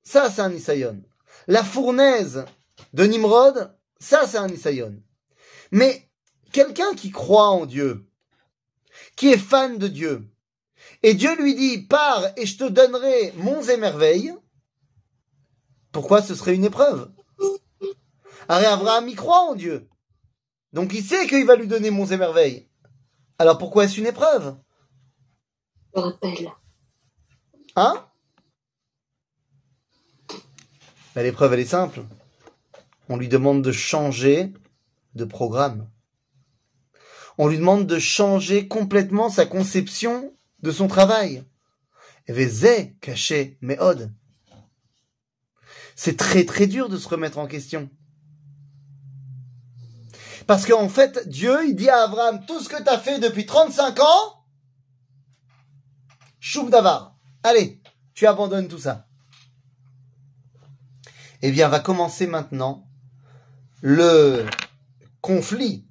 ça 0.02 0.30
c'est 0.30 0.40
un 0.40 0.50
nisayon. 0.50 1.02
La 1.48 1.64
fournaise 1.64 2.44
de 2.92 3.04
Nimrod, 3.04 3.76
ça 3.98 4.26
c'est 4.26 4.38
un 4.38 4.46
nisayon. 4.46 5.02
Mais 5.72 6.08
quelqu'un 6.52 6.94
qui 6.94 7.10
croit 7.10 7.48
en 7.48 7.66
Dieu, 7.66 8.06
qui 9.16 9.28
est 9.28 9.38
fan 9.38 9.78
de 9.78 9.88
Dieu, 9.88 10.28
et 11.02 11.14
Dieu 11.14 11.34
lui 11.36 11.54
dit, 11.54 11.78
pars 11.78 12.26
et 12.36 12.46
je 12.46 12.58
te 12.58 12.64
donnerai 12.64 13.32
monts 13.36 13.62
et 13.62 13.76
merveilles, 13.76 14.34
pourquoi 15.90 16.22
ce 16.22 16.34
serait 16.34 16.54
une 16.54 16.64
épreuve? 16.64 17.12
Alors 18.48 18.72
Abraham 18.72 19.08
y 19.08 19.14
croit 19.14 19.50
en 19.50 19.54
Dieu. 19.54 19.88
Donc 20.72 20.92
il 20.94 21.04
sait 21.04 21.26
qu'il 21.26 21.44
va 21.44 21.56
lui 21.56 21.66
donner 21.66 21.90
monts 21.90 22.06
et 22.06 22.16
merveilles. 22.16 22.68
Alors 23.38 23.58
pourquoi 23.58 23.84
est-ce 23.84 24.00
une 24.00 24.06
épreuve? 24.06 24.56
Hein? 27.76 28.06
Ben, 31.14 31.22
L'épreuve, 31.22 31.52
elle 31.52 31.60
est 31.60 31.66
simple. 31.66 32.02
On 33.08 33.16
lui 33.16 33.28
demande 33.28 33.62
de 33.62 33.72
changer 33.72 34.52
de 35.14 35.24
programme. 35.24 35.90
On 37.38 37.48
lui 37.48 37.58
demande 37.58 37.86
de 37.86 37.98
changer 37.98 38.68
complètement 38.68 39.30
sa 39.30 39.46
conception 39.46 40.34
de 40.60 40.70
son 40.70 40.88
travail. 40.88 41.44
Vezé, 42.28 42.96
caché, 43.00 43.58
méode. 43.60 44.12
C'est 45.96 46.16
très 46.16 46.44
très 46.44 46.66
dur 46.66 46.88
de 46.88 46.98
se 46.98 47.08
remettre 47.08 47.38
en 47.38 47.46
question. 47.46 47.90
Parce 50.46 50.66
qu'en 50.66 50.88
fait, 50.88 51.28
Dieu, 51.28 51.68
il 51.68 51.76
dit 51.76 51.88
à 51.88 52.02
Abraham, 52.02 52.44
tout 52.46 52.60
ce 52.60 52.68
que 52.68 52.82
tu 52.82 52.88
as 52.88 52.98
fait 52.98 53.18
depuis 53.18 53.46
35 53.46 54.00
ans, 54.00 54.44
chouk 56.40 56.70
davar. 56.70 57.16
Allez, 57.42 57.80
tu 58.14 58.26
abandonnes 58.26 58.68
tout 58.68 58.78
ça. 58.78 59.06
Eh 61.42 61.50
bien, 61.50 61.68
va 61.68 61.80
commencer 61.80 62.26
maintenant 62.26 62.88
le 63.80 64.46
conflit 65.20 65.86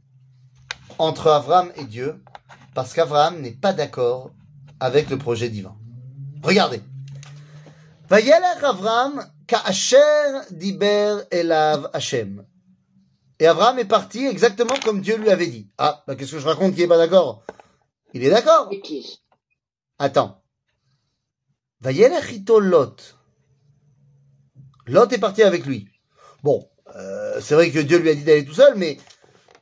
entre 1.02 1.32
Abraham 1.32 1.72
et 1.78 1.86
Dieu, 1.86 2.22
parce 2.76 2.94
qu'Abraham 2.94 3.42
n'est 3.42 3.54
pas 3.54 3.74
d'accord 3.74 4.30
avec 4.80 5.10
le 5.10 5.18
projet 5.18 5.50
divin. 5.50 5.76
Regardez. 6.44 6.80
Vayelech 8.08 8.64
Abraham 8.64 9.26
ka'asher 9.48 10.42
diber 10.52 11.24
elav 11.32 11.90
Hashem. 11.94 12.46
Et 13.40 13.48
Abraham 13.48 13.80
est 13.80 13.86
parti 13.86 14.28
exactement 14.28 14.76
comme 14.86 15.02
Dieu 15.02 15.18
lui 15.18 15.32
avait 15.32 15.48
dit. 15.48 15.72
Ah, 15.80 16.04
bah, 16.06 16.16
qu'est-ce 16.16 16.34
que 16.34 16.40
je 16.40 16.46
raconte 16.46 16.76
qui 16.76 16.84
est 16.84 16.88
pas 16.88 16.98
d'accord? 16.98 17.44
Il 18.14 18.24
est 18.24 18.30
d'accord. 18.30 18.70
Attends. 19.98 20.44
Vayelech 21.80 22.32
ito 22.32 22.60
Lot. 22.60 23.18
Lot 24.86 25.12
est 25.12 25.18
parti 25.18 25.42
avec 25.42 25.66
lui. 25.66 25.88
Bon, 26.44 26.70
euh, 26.96 27.42
c'est 27.42 27.56
vrai 27.56 27.72
que 27.72 27.80
Dieu 27.80 27.98
lui 27.98 28.10
a 28.12 28.14
dit 28.14 28.24
d'aller 28.24 28.46
tout 28.46 28.54
seul, 28.54 28.76
mais 28.78 29.00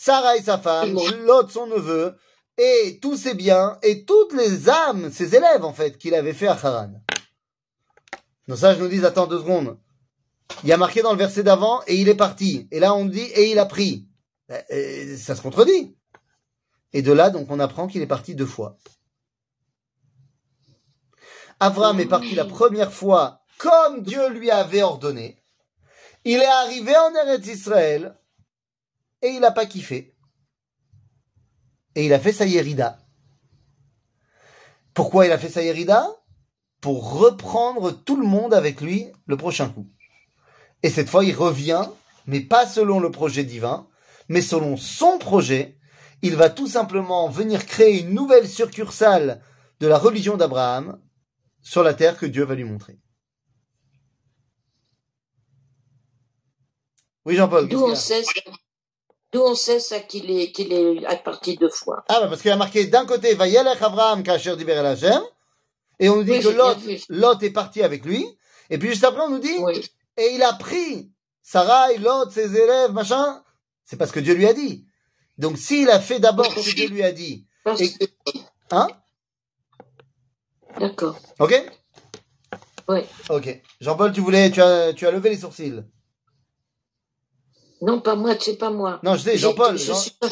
Sarah 0.00 0.36
et 0.36 0.42
sa 0.42 0.58
femme, 0.58 0.94
Lot 1.26 1.50
son 1.50 1.66
neveu, 1.66 2.16
et 2.56 3.00
tous 3.02 3.16
ses 3.16 3.34
biens, 3.34 3.76
et 3.82 4.04
toutes 4.04 4.32
les 4.32 4.68
âmes, 4.68 5.10
ses 5.10 5.34
élèves 5.34 5.64
en 5.64 5.72
fait, 5.72 5.98
qu'il 5.98 6.14
avait 6.14 6.32
fait 6.32 6.46
à 6.46 6.52
Haran. 6.52 6.92
Nos 8.46 8.56
sages 8.56 8.78
nous 8.78 8.86
disent, 8.86 9.04
attends 9.04 9.26
deux 9.26 9.40
secondes. 9.40 9.76
Il 10.62 10.68
y 10.68 10.72
a 10.72 10.76
marqué 10.76 11.02
dans 11.02 11.10
le 11.10 11.18
verset 11.18 11.42
d'avant, 11.42 11.82
et 11.88 11.96
il 11.96 12.08
est 12.08 12.14
parti. 12.14 12.68
Et 12.70 12.78
là 12.78 12.94
on 12.94 13.06
dit, 13.06 13.20
et 13.34 13.50
il 13.50 13.58
a 13.58 13.66
pris. 13.66 14.06
Euh, 14.52 14.62
euh, 14.70 15.16
Ça 15.16 15.34
se 15.34 15.42
contredit. 15.42 15.96
Et 16.92 17.02
de 17.02 17.12
là, 17.12 17.30
donc, 17.30 17.50
on 17.50 17.58
apprend 17.58 17.88
qu'il 17.88 18.00
est 18.00 18.06
parti 18.06 18.36
deux 18.36 18.46
fois. 18.46 18.78
Avram 21.60 21.98
est 21.98 22.06
parti 22.06 22.36
la 22.36 22.44
première 22.44 22.92
fois 22.92 23.40
comme 23.58 24.02
Dieu 24.04 24.28
lui 24.30 24.52
avait 24.52 24.82
ordonné. 24.82 25.42
Il 26.24 26.40
est 26.40 26.46
arrivé 26.46 26.96
en 26.96 27.12
Eretz 27.16 27.48
Israël 27.48 28.16
et 29.22 29.28
il 29.28 29.40
n'a 29.40 29.50
pas 29.50 29.66
kiffé. 29.66 30.14
Et 31.94 32.06
il 32.06 32.12
a 32.12 32.20
fait 32.20 32.32
sa 32.32 32.46
Yerida. 32.46 32.98
Pourquoi 34.94 35.26
il 35.26 35.32
a 35.32 35.38
fait 35.38 35.48
sa 35.48 35.62
Yerida? 35.62 36.08
Pour 36.80 37.18
reprendre 37.18 37.90
tout 37.90 38.16
le 38.16 38.26
monde 38.26 38.54
avec 38.54 38.80
lui 38.80 39.06
le 39.26 39.36
prochain 39.36 39.68
coup. 39.68 39.90
Et 40.82 40.90
cette 40.90 41.08
fois, 41.08 41.24
il 41.24 41.34
revient, 41.34 41.88
mais 42.26 42.40
pas 42.40 42.66
selon 42.66 43.00
le 43.00 43.10
projet 43.10 43.42
divin, 43.42 43.88
mais 44.28 44.42
selon 44.42 44.76
son 44.76 45.18
projet. 45.18 45.76
Il 46.22 46.36
va 46.36 46.50
tout 46.50 46.66
simplement 46.66 47.28
venir 47.28 47.64
créer 47.66 48.00
une 48.00 48.14
nouvelle 48.14 48.48
succursale 48.48 49.42
de 49.80 49.86
la 49.86 49.98
religion 49.98 50.36
d'Abraham 50.36 51.00
sur 51.62 51.82
la 51.82 51.94
terre 51.94 52.16
que 52.16 52.26
Dieu 52.26 52.44
va 52.44 52.54
lui 52.54 52.64
montrer. 52.64 52.98
Oui, 57.24 57.36
Jean-Paul. 57.36 57.68
D'où 59.32 59.40
on 59.42 59.54
sait 59.54 59.78
ça 59.80 60.00
qu'il 60.00 60.30
est, 60.30 60.52
qu'il 60.52 60.72
est 60.72 61.22
parti 61.22 61.56
deux 61.56 61.68
fois. 61.68 62.02
Ah, 62.08 62.20
bah, 62.20 62.28
parce 62.28 62.40
qu'il 62.40 62.50
a 62.50 62.56
marqué 62.56 62.86
d'un 62.86 63.04
côté, 63.04 63.34
Vayelech 63.34 63.82
Avraham 63.82 64.22
Kacher 64.22 64.56
Diber 64.56 64.72
El 64.72 64.86
Hashem. 64.86 65.22
Et 66.00 66.08
on 66.08 66.16
nous 66.16 66.24
dit 66.24 66.30
Oui, 66.32 66.40
que 66.42 66.48
Lot. 66.48 66.76
Lot 67.10 67.42
est 67.42 67.50
parti 67.50 67.82
avec 67.82 68.04
lui. 68.06 68.26
Et 68.70 68.78
puis 68.78 68.88
juste 68.90 69.04
après, 69.04 69.20
on 69.22 69.30
nous 69.30 69.38
dit, 69.38 69.56
Oui. 69.60 69.84
et 70.16 70.34
il 70.34 70.42
a 70.42 70.52
pris 70.54 71.10
Sarai, 71.42 71.98
Lot, 71.98 72.30
ses 72.30 72.56
élèves, 72.56 72.92
machin. 72.92 73.42
C'est 73.84 73.96
parce 73.96 74.12
que 74.12 74.20
Dieu 74.20 74.34
lui 74.34 74.46
a 74.46 74.54
dit. 74.54 74.86
Donc 75.38 75.56
s'il 75.58 75.90
a 75.90 76.00
fait 76.00 76.20
d'abord 76.20 76.46
ce 76.52 76.70
que 76.70 76.74
Dieu 76.74 76.88
lui 76.88 77.02
a 77.02 77.12
dit, 77.12 77.46
Parce 77.64 77.80
Et- 77.80 77.92
que- 77.92 78.04
hein? 78.70 78.88
D'accord. 80.78 81.18
Ok? 81.38 81.54
Oui. 82.88 83.00
Ok. 83.28 83.62
Jean-Paul, 83.80 84.12
tu 84.12 84.20
voulais, 84.20 84.50
tu 84.50 84.62
as, 84.62 84.92
tu 84.94 85.06
as 85.06 85.10
levé 85.10 85.30
les 85.30 85.36
sourcils. 85.38 85.82
Non, 87.80 88.00
pas 88.00 88.16
moi, 88.16 88.34
c'est 88.40 88.56
pas 88.56 88.70
moi. 88.70 89.00
Non, 89.02 89.14
je 89.14 89.20
sais, 89.22 89.38
Jean-Paul. 89.38 89.78
je 89.78 89.84
Jean- 89.86 89.94
suis 89.94 90.10
pas- 90.12 90.28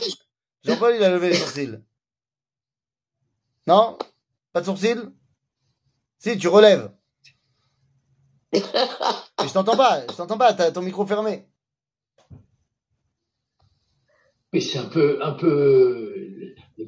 Jean-Paul, 0.64 0.94
il 0.96 1.04
a 1.04 1.10
levé 1.10 1.28
les 1.30 1.36
sourcils. 1.36 1.78
Non? 3.66 3.98
Pas 4.52 4.60
de 4.60 4.66
sourcils? 4.66 5.00
Si, 6.18 6.38
tu 6.38 6.48
relèves. 6.48 6.90
Mais 8.52 8.60
je 9.48 9.52
t'entends 9.52 9.76
pas, 9.76 10.02
je 10.10 10.16
t'entends 10.16 10.38
pas, 10.38 10.54
t'as 10.54 10.70
ton 10.72 10.82
micro 10.82 11.04
fermé. 11.06 11.46
Oui, 14.52 14.62
c'est 14.62 14.78
un 14.78 14.86
peu, 14.86 15.18
un 15.22 15.32
peu 15.32 16.14
le, 16.78 16.84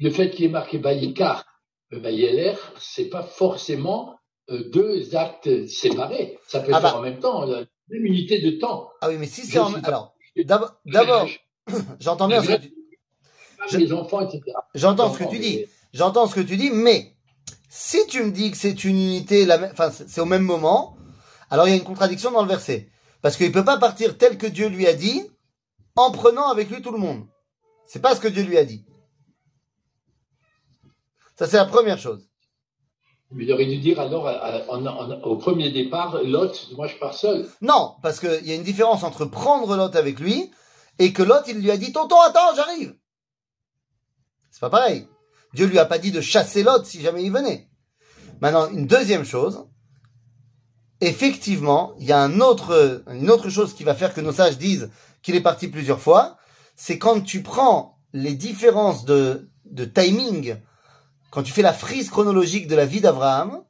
le 0.00 0.10
fait 0.10 0.30
qu'il 0.30 0.46
est 0.46 0.48
marqué 0.48 0.78
Bayikar, 0.78 1.44
Bayeler, 1.90 2.54
c'est 2.78 3.08
pas 3.08 3.22
forcément 3.22 4.18
euh, 4.50 4.68
deux 4.70 5.14
actes 5.14 5.66
séparés. 5.68 6.38
Ça 6.48 6.60
peut 6.60 6.72
Ah 6.74 6.78
être 6.78 6.82
bah. 6.82 6.96
en 6.96 7.02
même 7.02 7.20
temps, 7.20 7.46
même 7.92 8.06
unité 8.06 8.40
de 8.40 8.58
temps. 8.58 8.90
Ah 9.00 9.08
oui, 9.10 9.16
mais 9.18 9.26
si 9.26 9.46
c'est 9.46 9.58
en... 9.58 9.72
Alors, 9.84 10.14
d'abord, 10.86 11.28
j'entends 12.00 12.28
bien 12.28 12.42
ce 12.42 12.48
que 12.48 12.62
tu... 12.62 12.74
J'entends 14.74 15.12
ce 15.12 15.18
que 15.18 15.24
tu 15.30 15.38
dis. 15.38 15.64
J'entends 15.92 16.26
ce 16.26 16.34
que 16.34 16.40
tu 16.40 16.56
dis, 16.56 16.70
mais 16.70 17.14
si 17.68 18.06
tu 18.08 18.22
me 18.24 18.30
dis 18.32 18.50
que 18.50 18.56
c'est 18.56 18.84
une 18.84 18.96
unité, 18.96 19.44
la 19.44 19.58
même- 19.58 19.70
enfin, 19.72 19.90
c'est 19.90 20.20
au 20.20 20.24
même 20.24 20.42
moment, 20.42 20.96
alors 21.50 21.68
il 21.68 21.70
y 21.70 21.74
a 21.74 21.76
une 21.76 21.84
contradiction 21.84 22.30
dans 22.30 22.42
le 22.42 22.48
verset. 22.48 22.88
Parce 23.20 23.36
qu'il 23.36 23.52
peut 23.52 23.64
pas 23.64 23.78
partir 23.78 24.18
tel 24.18 24.36
que 24.36 24.46
Dieu 24.48 24.68
lui 24.68 24.86
a 24.86 24.94
dit, 24.94 25.22
en 25.94 26.10
prenant 26.10 26.48
avec 26.50 26.70
lui 26.70 26.82
tout 26.82 26.90
le 26.90 26.98
monde. 26.98 27.26
C'est 27.86 28.00
pas 28.00 28.16
ce 28.16 28.20
que 28.20 28.28
Dieu 28.28 28.42
lui 28.42 28.58
a 28.58 28.64
dit. 28.64 28.84
Ça, 31.36 31.46
c'est 31.46 31.56
la 31.56 31.66
première 31.66 31.98
chose. 31.98 32.28
Il 33.38 33.50
aurait 33.52 33.66
dû 33.66 33.78
dire 33.78 33.98
alors, 33.98 34.28
au 35.24 35.36
premier 35.36 35.70
départ, 35.70 36.22
Lot, 36.22 36.68
moi 36.76 36.86
je 36.86 36.96
pars 36.96 37.14
seul. 37.14 37.48
Non, 37.60 37.94
parce 38.02 38.20
qu'il 38.20 38.46
y 38.46 38.52
a 38.52 38.54
une 38.54 38.62
différence 38.62 39.04
entre 39.04 39.24
prendre 39.24 39.76
Lot 39.76 39.96
avec 39.96 40.20
lui 40.20 40.50
et 40.98 41.12
que 41.12 41.22
Lot, 41.22 41.46
lui 41.52 41.70
a 41.70 41.76
dit, 41.76 41.92
tonton, 41.92 42.20
attends, 42.20 42.54
j'arrive. 42.54 42.94
C'est 44.50 44.60
pas 44.60 44.70
pareil. 44.70 45.08
Dieu 45.54 45.66
lui 45.66 45.78
a 45.78 45.86
pas 45.86 45.98
dit 45.98 46.12
de 46.12 46.20
chasser 46.20 46.62
Lot 46.62 46.84
si 46.84 47.00
jamais 47.00 47.22
il 47.22 47.32
venait. 47.32 47.68
Maintenant, 48.40 48.68
une 48.70 48.86
deuxième 48.86 49.24
chose. 49.24 49.66
Effectivement, 51.00 51.94
il 51.98 52.06
y 52.06 52.12
a 52.12 52.20
une 52.20 52.42
autre 52.42 53.48
chose 53.48 53.74
qui 53.74 53.82
va 53.82 53.94
faire 53.94 54.14
que 54.14 54.20
nos 54.20 54.32
sages 54.32 54.58
disent 54.58 54.90
qu'il 55.22 55.36
est 55.36 55.40
parti 55.40 55.68
plusieurs 55.68 56.00
fois. 56.00 56.36
C'est 56.76 56.98
quand 56.98 57.20
tu 57.22 57.42
prends 57.42 57.98
les 58.12 58.34
différences 58.34 59.04
de 59.04 59.48
timing, 59.94 60.56
quand 61.32 61.42
tu 61.42 61.50
fais 61.50 61.62
la 61.62 61.72
frise 61.72 62.10
chronologique 62.10 62.68
de 62.68 62.76
la 62.76 62.84
vie 62.84 63.00
d'Abraham, 63.00 63.64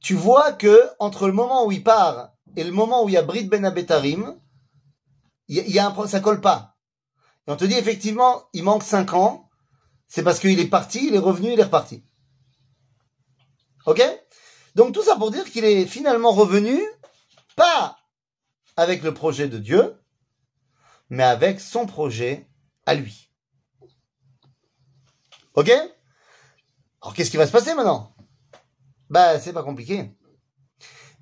tu 0.00 0.14
vois 0.14 0.52
que 0.52 0.88
entre 0.98 1.26
le 1.26 1.34
moment 1.34 1.66
où 1.66 1.72
il 1.72 1.84
part 1.84 2.32
et 2.56 2.64
le 2.64 2.72
moment 2.72 3.04
où 3.04 3.10
il 3.10 3.12
y 3.12 3.18
a 3.18 3.22
Brit 3.22 3.44
Ben 3.44 3.66
Abetarim, 3.66 4.40
il 5.48 5.70
y 5.70 5.78
a, 5.78 5.88
un, 5.88 6.06
ça 6.06 6.20
colle 6.20 6.40
pas. 6.40 6.78
Et 7.46 7.50
on 7.50 7.56
te 7.56 7.66
dit 7.66 7.74
effectivement, 7.74 8.48
il 8.54 8.64
manque 8.64 8.82
cinq 8.82 9.12
ans, 9.12 9.50
c'est 10.08 10.22
parce 10.22 10.40
qu'il 10.40 10.58
est 10.58 10.68
parti, 10.68 11.06
il 11.06 11.14
est 11.14 11.18
revenu, 11.18 11.52
il 11.52 11.60
est 11.60 11.64
reparti. 11.64 12.02
Ok? 13.84 14.02
Donc 14.74 14.94
tout 14.94 15.02
ça 15.02 15.16
pour 15.16 15.30
dire 15.30 15.44
qu'il 15.50 15.66
est 15.66 15.84
finalement 15.84 16.32
revenu, 16.32 16.80
pas 17.56 17.98
avec 18.78 19.02
le 19.02 19.12
projet 19.12 19.48
de 19.48 19.58
Dieu, 19.58 20.00
mais 21.10 21.24
avec 21.24 21.60
son 21.60 21.84
projet 21.84 22.48
à 22.86 22.94
lui. 22.94 23.30
Ok? 25.52 25.70
Alors 27.02 27.14
qu'est-ce 27.14 27.30
qui 27.30 27.36
va 27.36 27.46
se 27.46 27.52
passer 27.52 27.74
maintenant? 27.74 28.14
Bah 29.08 29.38
c'est 29.40 29.52
pas 29.52 29.62
compliqué. 29.62 30.14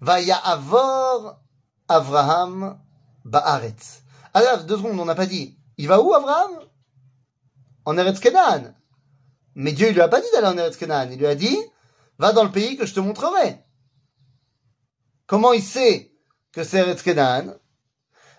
Vaya 0.00 0.36
avor 0.36 1.40
Avraham 1.88 2.78
ba'aretz. 3.24 4.02
Là, 4.34 4.58
deux 4.58 4.76
secondes, 4.76 5.00
on 5.00 5.04
n'a 5.04 5.14
pas 5.14 5.26
dit. 5.26 5.58
Il 5.78 5.88
va 5.88 6.00
où 6.00 6.12
Avraham? 6.14 6.60
En 7.84 7.96
Eretz 7.96 8.20
Kenan. 8.20 8.74
Mais 9.54 9.72
Dieu 9.72 9.88
il 9.88 9.94
lui 9.94 10.00
a 10.00 10.08
pas 10.08 10.20
dit 10.20 10.28
d'aller 10.32 10.46
en 10.48 10.58
Eretz 10.58 10.76
Kenan. 10.76 11.10
Il 11.10 11.18
lui 11.18 11.26
a 11.26 11.34
dit, 11.34 11.56
va 12.18 12.32
dans 12.32 12.44
le 12.44 12.52
pays 12.52 12.76
que 12.76 12.86
je 12.86 12.94
te 12.94 13.00
montrerai. 13.00 13.64
Comment 15.26 15.52
il 15.52 15.62
sait 15.62 16.12
que 16.52 16.62
c'est 16.62 16.78
Eretz 16.78 17.02
Kenan 17.02 17.54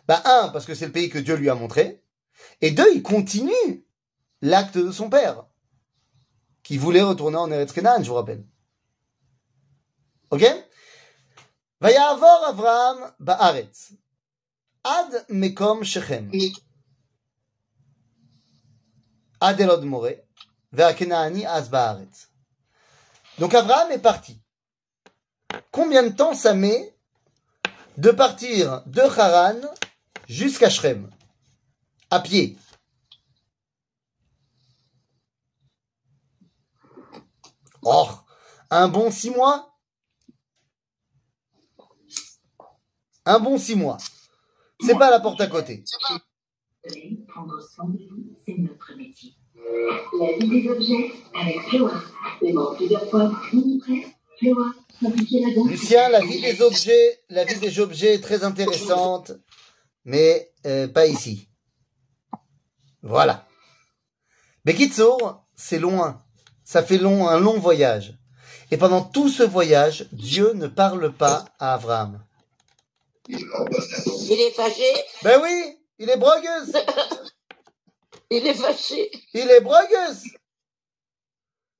Bah 0.07 0.21
un, 0.25 0.49
parce 0.49 0.65
que 0.65 0.75
c'est 0.75 0.85
le 0.85 0.91
pays 0.91 1.09
que 1.09 1.19
Dieu 1.19 1.35
lui 1.35 1.49
a 1.49 1.55
montré. 1.55 2.03
Et 2.61 2.71
deux, 2.71 2.87
il 2.93 3.03
continue 3.03 3.85
l'acte 4.41 4.77
de 4.77 4.91
son 4.91 5.09
père, 5.09 5.45
qui 6.69 6.77
voulait 6.77 7.01
retourner 7.01 7.37
en 7.37 7.49
Eretz 7.49 7.73
Kenan, 7.73 8.03
je 8.03 8.09
vous 8.09 8.13
rappelle. 8.13 8.43
Ok? 10.29 10.45
Vayavor 11.81 12.43
Avraham 12.45 13.11
ba'aretz. 13.19 13.93
Ad 14.83 15.25
mekom 15.29 15.83
shechem. 15.83 16.29
Ad 19.41 19.59
elod 19.59 19.83
more. 19.83 20.13
Ve'akenaani 20.71 21.47
az 21.47 21.69
ba'aretz. 21.69 22.27
Donc 23.39 23.55
Abraham 23.55 23.89
est 23.89 24.03
parti. 24.03 24.39
Combien 25.71 26.03
de 26.03 26.09
temps 26.09 26.35
ça 26.35 26.53
met 26.53 26.95
de 27.97 28.11
partir 28.11 28.83
de 28.85 29.01
Haran 29.01 29.59
jusqu'à 30.27 30.69
Shrem 30.69 31.09
À 32.11 32.19
pied. 32.19 32.59
Oh, 37.83 38.07
un 38.69 38.87
bon 38.87 39.11
six 39.11 39.29
mois? 39.29 39.75
Un 43.25 43.39
bon 43.39 43.57
six 43.57 43.75
mois. 43.75 43.97
C'est 44.81 44.97
pas 44.97 45.09
la 45.09 45.19
porte 45.19 45.41
à 45.41 45.47
côté. 45.47 45.83
Lucien, 55.65 56.09
la 56.09 56.21
vie 56.21 56.41
des 56.41 56.61
objets, 56.61 57.19
la 57.29 57.45
vie 57.45 57.59
des 57.59 57.79
objets 57.79 58.15
est 58.15 58.21
très 58.21 58.43
intéressante, 58.43 59.31
mais 60.05 60.51
euh, 60.65 60.87
pas 60.87 61.05
ici. 61.07 61.49
Voilà. 63.01 63.47
Mais 64.65 64.73
Kitsour, 64.73 65.45
c'est 65.55 65.79
loin. 65.79 66.23
Ça 66.69 66.83
fait 66.83 66.99
long, 66.99 67.27
un 67.27 67.39
long 67.39 67.57
voyage. 67.57 68.13
Et 68.69 68.77
pendant 68.77 69.01
tout 69.01 69.27
ce 69.27 69.41
voyage, 69.41 70.07
Dieu 70.11 70.53
ne 70.53 70.67
parle 70.67 71.11
pas 71.11 71.45
à 71.57 71.73
Abraham. 71.73 72.23
Il 73.27 73.39
est 74.39 74.51
fâché. 74.51 74.93
Ben 75.23 75.41
oui, 75.41 75.79
il 75.97 76.11
est 76.11 76.17
brogueuse. 76.17 76.73
Il 78.29 78.45
est 78.45 78.53
fâché. 78.53 79.09
Il 79.33 79.49
est 79.49 79.61
brogueuse. 79.61 80.25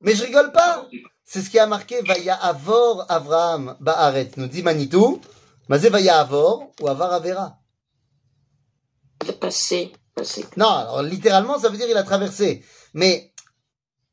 Mais 0.02 0.16
je 0.16 0.24
rigole 0.24 0.52
pas. 0.52 0.88
C'est 1.24 1.44
ce 1.44 1.52
qui 1.52 1.60
a 1.60 1.68
marqué 1.68 2.02
Vaya 2.02 2.34
Avor 2.34 3.06
Avraham 3.10 3.78
Ba'aret, 3.80 4.32
nous 4.38 4.48
dit 4.48 4.64
Manitou. 4.64 5.22
Mazé 5.68 5.90
Vaya 5.90 6.20
Avor 6.20 6.72
ou 6.82 6.88
Avar 6.88 7.14
Avera. 7.14 7.60
Passé. 9.40 9.92
passé. 10.16 10.48
Non, 10.58 10.66
alors 10.66 11.04
littéralement, 11.04 11.60
ça 11.60 11.70
veut 11.70 11.78
dire 11.78 11.88
il 11.88 11.98
a 11.98 12.02
traversé. 12.02 12.66
Mais 12.96 13.29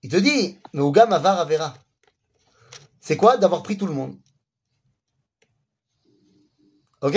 il 0.07 0.09
te 0.09 0.17
dit, 0.19 0.57
mais 0.73 0.83
Ougam 0.83 1.13
Avera. 1.13 1.75
C'est 3.01 3.17
quoi 3.17 3.39
D'avoir 3.39 3.65
pris 3.65 3.77
tout 3.77 3.89
le 3.89 3.93
monde? 3.93 4.17
Ok? 7.01 7.17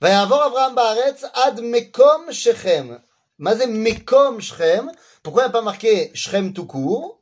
Avor 0.00 0.42
Avraham 0.42 0.74
Ba'aretz 0.74 1.24
ad 1.34 1.60
Mekom 1.60 2.32
Shechem. 2.32 3.00
Mazé 3.38 3.68
Mekom 3.68 4.40
Shechem. 4.40 4.90
Pourquoi 5.22 5.42
il 5.42 5.44
n'y 5.44 5.50
a 5.50 5.52
pas 5.52 5.62
marqué 5.62 6.10
Shechem 6.14 6.52
tout 6.52 6.66
court? 6.66 7.20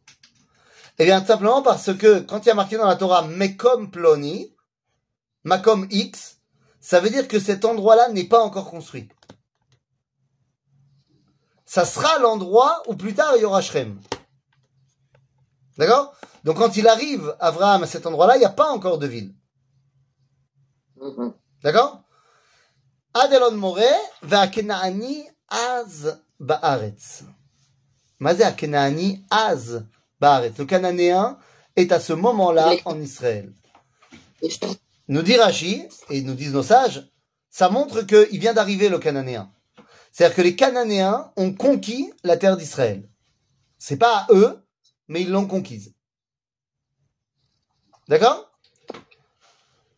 Eh 0.99 1.05
bien, 1.05 1.23
simplement 1.23 1.61
parce 1.61 1.95
que 1.95 2.21
quand 2.21 2.41
il 2.47 2.49
y 2.49 2.53
a 2.53 2.55
marqué 2.55 2.79
dans 2.79 2.87
la 2.87 2.97
Torah 2.97 3.27
Mekom 3.27 3.91
Ploni, 3.91 4.57
Makom 5.43 5.87
X, 5.91 6.39
ça 6.81 7.01
veut 7.01 7.11
dire 7.11 7.29
que 7.29 7.39
cet 7.39 7.67
endroit-là 7.67 8.09
n'est 8.09 8.25
pas 8.25 8.41
encore 8.41 8.71
construit. 8.71 9.11
Ça 11.67 11.85
sera 11.85 12.19
l'endroit 12.21 12.83
où 12.87 12.95
plus 12.97 13.13
tard 13.13 13.37
il 13.37 13.43
y 13.43 13.45
aura 13.45 13.61
Shrem. 13.61 14.01
D'accord? 15.77 16.15
Donc 16.45 16.59
quand 16.59 16.77
il 16.77 16.87
arrive, 16.87 17.35
Abraham, 17.41 17.83
à 17.83 17.87
cet 17.87 18.07
endroit-là, 18.07 18.37
il 18.37 18.41
n'y 18.41 18.45
a 18.45 18.51
pas 18.51 18.71
encore 18.71 18.99
de 18.99 19.07
ville. 19.07 19.35
D'accord? 21.63 22.03
Adelon 23.15 23.57
Moré, 23.57 23.87
Kenaani 24.53 25.25
Az 25.49 26.19
Baaretz. 26.41 27.25
Mazé 28.19 28.45
Kenaani 28.57 29.25
Az 29.31 29.85
Baaretz. 30.21 30.59
Le 30.59 30.65
Cananéen 30.65 31.39
est 31.77 31.93
à 31.93 32.01
ce 32.01 32.13
moment-là 32.13 32.73
en 32.85 33.01
Israël. 33.01 33.53
Nous 35.09 35.23
dit 35.23 35.37
Rashi, 35.37 35.87
et 36.11 36.23
nous 36.23 36.35
disent 36.35 36.55
nos 36.55 36.63
sages, 36.63 37.09
ça 37.51 37.69
montre 37.69 38.03
qu'il 38.03 38.39
vient 38.41 38.55
d'arriver 38.55 38.89
le 38.89 38.99
Cananéen. 38.99 39.51
C'est-à-dire 40.13 40.37
que 40.37 40.43
les 40.43 40.57
Cananéens 40.57 41.33
ont 41.37 41.53
conquis 41.53 42.13
la 42.23 42.37
terre 42.37 42.57
d'Israël. 42.57 43.09
C'est 43.79 43.97
pas 43.97 44.19
à 44.19 44.27
eux, 44.31 44.64
mais 45.09 45.23
ils 45.23 45.31
l'ont 45.31 45.47
conquise. 45.47 45.95
D'accord? 48.09 48.51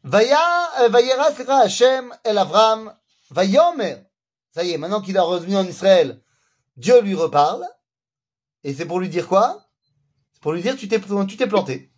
Euh, 0.07 0.88
Vayera 0.88 1.31
Hashem 1.62 2.14
el 2.25 2.38
Avram, 2.38 2.97
Vayomer. 3.31 3.97
Ça 4.53 4.62
y 4.64 4.73
est, 4.73 4.79
maintenant 4.79 5.03
qu'il 5.03 5.16
est 5.16 5.21
revenu 5.21 5.57
en 5.57 5.66
Israël, 5.66 6.23
Dieu 6.77 7.01
lui 7.01 7.14
reparle. 7.14 7.66
Et 8.64 8.75
c'est 8.75 8.87
pour 8.87 9.01
lui 9.01 9.09
dire 9.09 9.29
quoi? 9.29 9.64
C'est 10.33 10.42
pour 10.42 10.53
lui 10.53 10.62
dire 10.62 10.77
tu 10.77 10.88
t'es 10.88 11.01
tu 11.01 11.37
t'es 11.37 11.47
planté. 11.47 11.92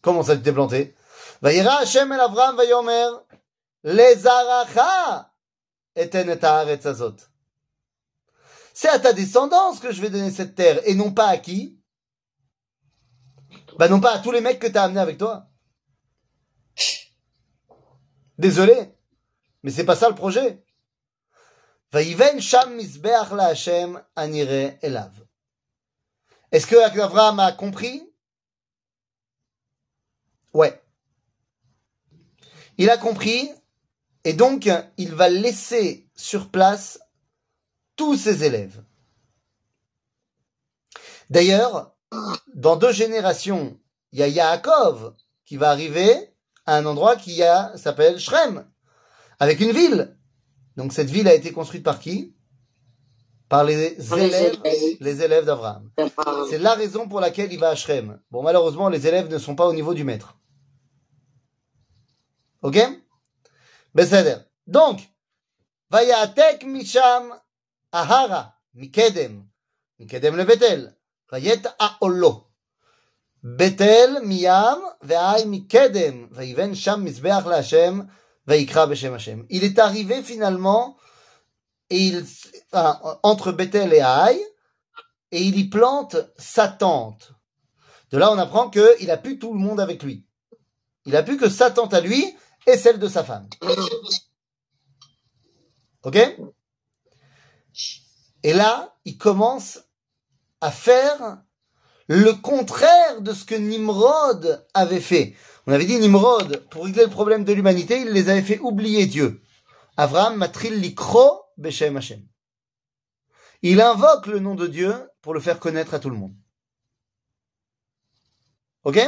Comment 0.00 0.22
ça 0.22 0.36
tu 0.36 0.42
t'es 0.42 0.52
planté? 0.52 0.94
Vayera 1.40 1.78
Hashem 1.78 2.12
el 2.12 2.20
Avram, 2.20 2.56
Vayomer, 2.56 3.08
Lezaracha 3.84 5.32
eten 5.96 6.30
et 6.30 6.44
haaretz 6.44 6.86
azot. 6.86 7.16
C'est 8.82 8.88
à 8.88 8.98
ta 8.98 9.12
descendance 9.12 9.78
que 9.78 9.92
je 9.92 10.02
vais 10.02 10.10
donner 10.10 10.32
cette 10.32 10.56
terre, 10.56 10.80
et 10.88 10.96
non 10.96 11.12
pas 11.12 11.28
à 11.28 11.38
qui? 11.38 11.78
Bah 13.78 13.88
non 13.88 14.00
pas 14.00 14.14
à 14.14 14.18
tous 14.18 14.32
les 14.32 14.40
mecs 14.40 14.58
que 14.58 14.66
t'as 14.66 14.82
amenés 14.82 14.98
avec 14.98 15.18
toi. 15.18 15.48
Désolé, 18.38 18.92
mais 19.62 19.70
c'est 19.70 19.84
pas 19.84 19.94
ça 19.94 20.08
le 20.08 20.16
projet. 20.16 20.64
Est-ce 26.50 26.66
que 26.66 27.02
Abraham 27.04 27.38
a 27.38 27.52
compris? 27.52 28.12
Ouais. 30.54 30.82
Il 32.78 32.90
a 32.90 32.98
compris, 32.98 33.48
et 34.24 34.32
donc 34.32 34.68
il 34.96 35.14
va 35.14 35.28
laisser 35.28 36.10
sur 36.16 36.50
place 36.50 36.98
tous 37.96 38.16
ses 38.16 38.44
élèves. 38.44 38.82
D'ailleurs, 41.30 41.94
dans 42.54 42.76
deux 42.76 42.92
générations, 42.92 43.78
il 44.12 44.18
y 44.18 44.22
a 44.22 44.28
Yaakov 44.28 45.14
qui 45.44 45.56
va 45.56 45.70
arriver 45.70 46.34
à 46.66 46.76
un 46.76 46.86
endroit 46.86 47.16
qui 47.16 47.40
s'appelle 47.76 48.18
Shrem, 48.18 48.70
avec 49.40 49.60
une 49.60 49.72
ville. 49.72 50.16
Donc 50.76 50.92
cette 50.92 51.10
ville 51.10 51.28
a 51.28 51.34
été 51.34 51.52
construite 51.52 51.82
par 51.82 51.98
qui? 51.98 52.34
Par 53.48 53.64
les 53.64 53.96
élèves, 54.14 54.58
les 55.00 55.22
élèves 55.22 55.44
d'Abraham. 55.44 55.90
C'est 56.48 56.58
la 56.58 56.74
raison 56.74 57.08
pour 57.08 57.20
laquelle 57.20 57.52
il 57.52 57.58
va 57.58 57.68
à 57.70 57.74
Shrem. 57.74 58.18
Bon, 58.30 58.42
malheureusement, 58.42 58.88
les 58.88 59.06
élèves 59.06 59.30
ne 59.30 59.36
sont 59.36 59.54
pas 59.54 59.66
au 59.66 59.74
niveau 59.74 59.92
du 59.92 60.04
maître. 60.04 60.38
Ok? 62.62 62.78
Donc, 64.66 65.00
Vayatek 65.90 66.64
Misham 66.64 67.38
Ahara, 67.92 68.54
Mikedem, 68.74 69.46
Mikedem 69.98 70.36
le 70.36 70.44
Betel, 70.44 70.96
Vayet 71.30 71.62
Aolo. 71.78 72.48
Betel 73.42 74.20
miyam 74.22 74.80
ve'ai 75.02 75.44
mikedem 75.46 76.28
vayiven 76.30 76.74
sham 76.74 77.02
mizbeach 77.02 77.44
la 77.46 77.56
Hashem 77.56 78.08
vayikra 78.46 78.86
b'shem 78.86 79.14
Hashem. 79.14 79.46
Il 79.50 79.64
est 79.64 79.78
arrivé 79.78 80.22
finalement 80.22 80.96
entre 83.22 83.52
Bethel 83.52 83.92
et 83.92 84.00
Haï 84.00 84.40
et 85.32 85.42
il 85.42 85.58
y 85.58 85.68
plante 85.68 86.16
sa 86.38 86.68
tente. 86.68 87.32
De 88.10 88.18
là, 88.18 88.30
on 88.30 88.38
apprend 88.38 88.70
qu'il 88.70 89.10
a 89.10 89.16
plus 89.16 89.38
tout 89.38 89.52
le 89.52 89.58
monde 89.58 89.80
avec 89.80 90.02
lui. 90.02 90.26
Il 91.04 91.16
a 91.16 91.22
plus 91.22 91.38
que 91.38 91.48
sa 91.48 91.70
tente 91.70 91.94
à 91.94 92.00
lui 92.00 92.24
et 92.66 92.76
celle 92.76 92.98
de 92.98 93.08
sa 93.08 93.24
femme. 93.24 93.48
Ok? 96.04 96.18
Et 98.42 98.52
là, 98.52 98.96
il 99.04 99.18
commence 99.18 99.80
à 100.60 100.70
faire 100.70 101.42
le 102.08 102.32
contraire 102.32 103.20
de 103.20 103.32
ce 103.32 103.44
que 103.44 103.54
Nimrod 103.54 104.66
avait 104.74 105.00
fait. 105.00 105.34
On 105.66 105.72
avait 105.72 105.86
dit 105.86 105.98
Nimrod, 105.98 106.66
pour 106.70 106.84
régler 106.84 107.04
le 107.04 107.10
problème 107.10 107.44
de 107.44 107.52
l'humanité, 107.52 108.00
il 108.00 108.08
les 108.08 108.28
avait 108.28 108.42
fait 108.42 108.58
oublier 108.58 109.06
Dieu. 109.06 109.40
Avraham 109.96 110.36
matril 110.36 110.80
likro 110.80 111.42
beshem 111.56 111.96
Hashem. 111.96 112.26
Il 113.62 113.80
invoque 113.80 114.26
le 114.26 114.40
nom 114.40 114.56
de 114.56 114.66
Dieu 114.66 114.92
pour 115.20 115.34
le 115.34 115.40
faire 115.40 115.60
connaître 115.60 115.94
à 115.94 116.00
tout 116.00 116.10
le 116.10 116.16
monde. 116.16 116.34
Ok? 118.84 118.98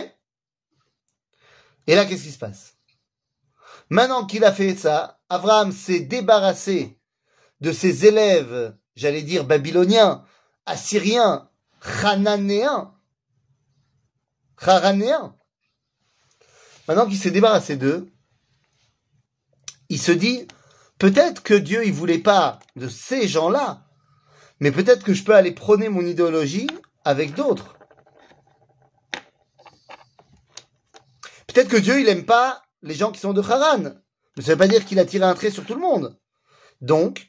Et 1.86 1.94
là, 1.96 2.06
qu'est-ce 2.06 2.22
qui 2.22 2.30
se 2.30 2.38
passe? 2.38 2.76
Maintenant 3.90 4.24
qu'il 4.24 4.44
a 4.44 4.52
fait 4.52 4.76
ça, 4.76 5.20
Abraham 5.28 5.72
s'est 5.72 6.00
débarrassé 6.00 6.98
de 7.60 7.72
ses 7.72 8.06
élèves, 8.06 8.76
j'allais 8.96 9.22
dire 9.22 9.44
babyloniens, 9.44 10.24
assyriens, 10.66 11.48
chananéens, 11.82 12.94
haranéens. 14.58 15.36
Maintenant 16.88 17.06
qu'il 17.06 17.18
s'est 17.18 17.30
débarrassé 17.30 17.76
d'eux, 17.76 18.12
il 19.88 20.00
se 20.00 20.12
dit, 20.12 20.46
peut-être 20.98 21.42
que 21.42 21.54
Dieu, 21.54 21.86
il 21.86 21.92
voulait 21.92 22.18
pas 22.18 22.58
de 22.76 22.88
ces 22.88 23.28
gens-là, 23.28 23.86
mais 24.60 24.72
peut-être 24.72 25.04
que 25.04 25.14
je 25.14 25.24
peux 25.24 25.34
aller 25.34 25.52
prôner 25.52 25.88
mon 25.88 26.04
idéologie 26.04 26.68
avec 27.04 27.34
d'autres. 27.34 27.76
Peut-être 31.46 31.68
que 31.68 31.76
Dieu, 31.76 32.00
il 32.00 32.08
aime 32.08 32.24
pas 32.24 32.64
les 32.82 32.94
gens 32.94 33.12
qui 33.12 33.20
sont 33.20 33.32
de 33.32 33.40
Haran. 33.40 33.94
Mais 34.36 34.42
ça 34.42 34.52
veut 34.52 34.58
pas 34.58 34.68
dire 34.68 34.84
qu'il 34.84 34.98
a 34.98 35.04
tiré 35.04 35.24
un 35.24 35.34
trait 35.34 35.50
sur 35.50 35.64
tout 35.64 35.74
le 35.74 35.80
monde. 35.80 36.18
Donc, 36.80 37.28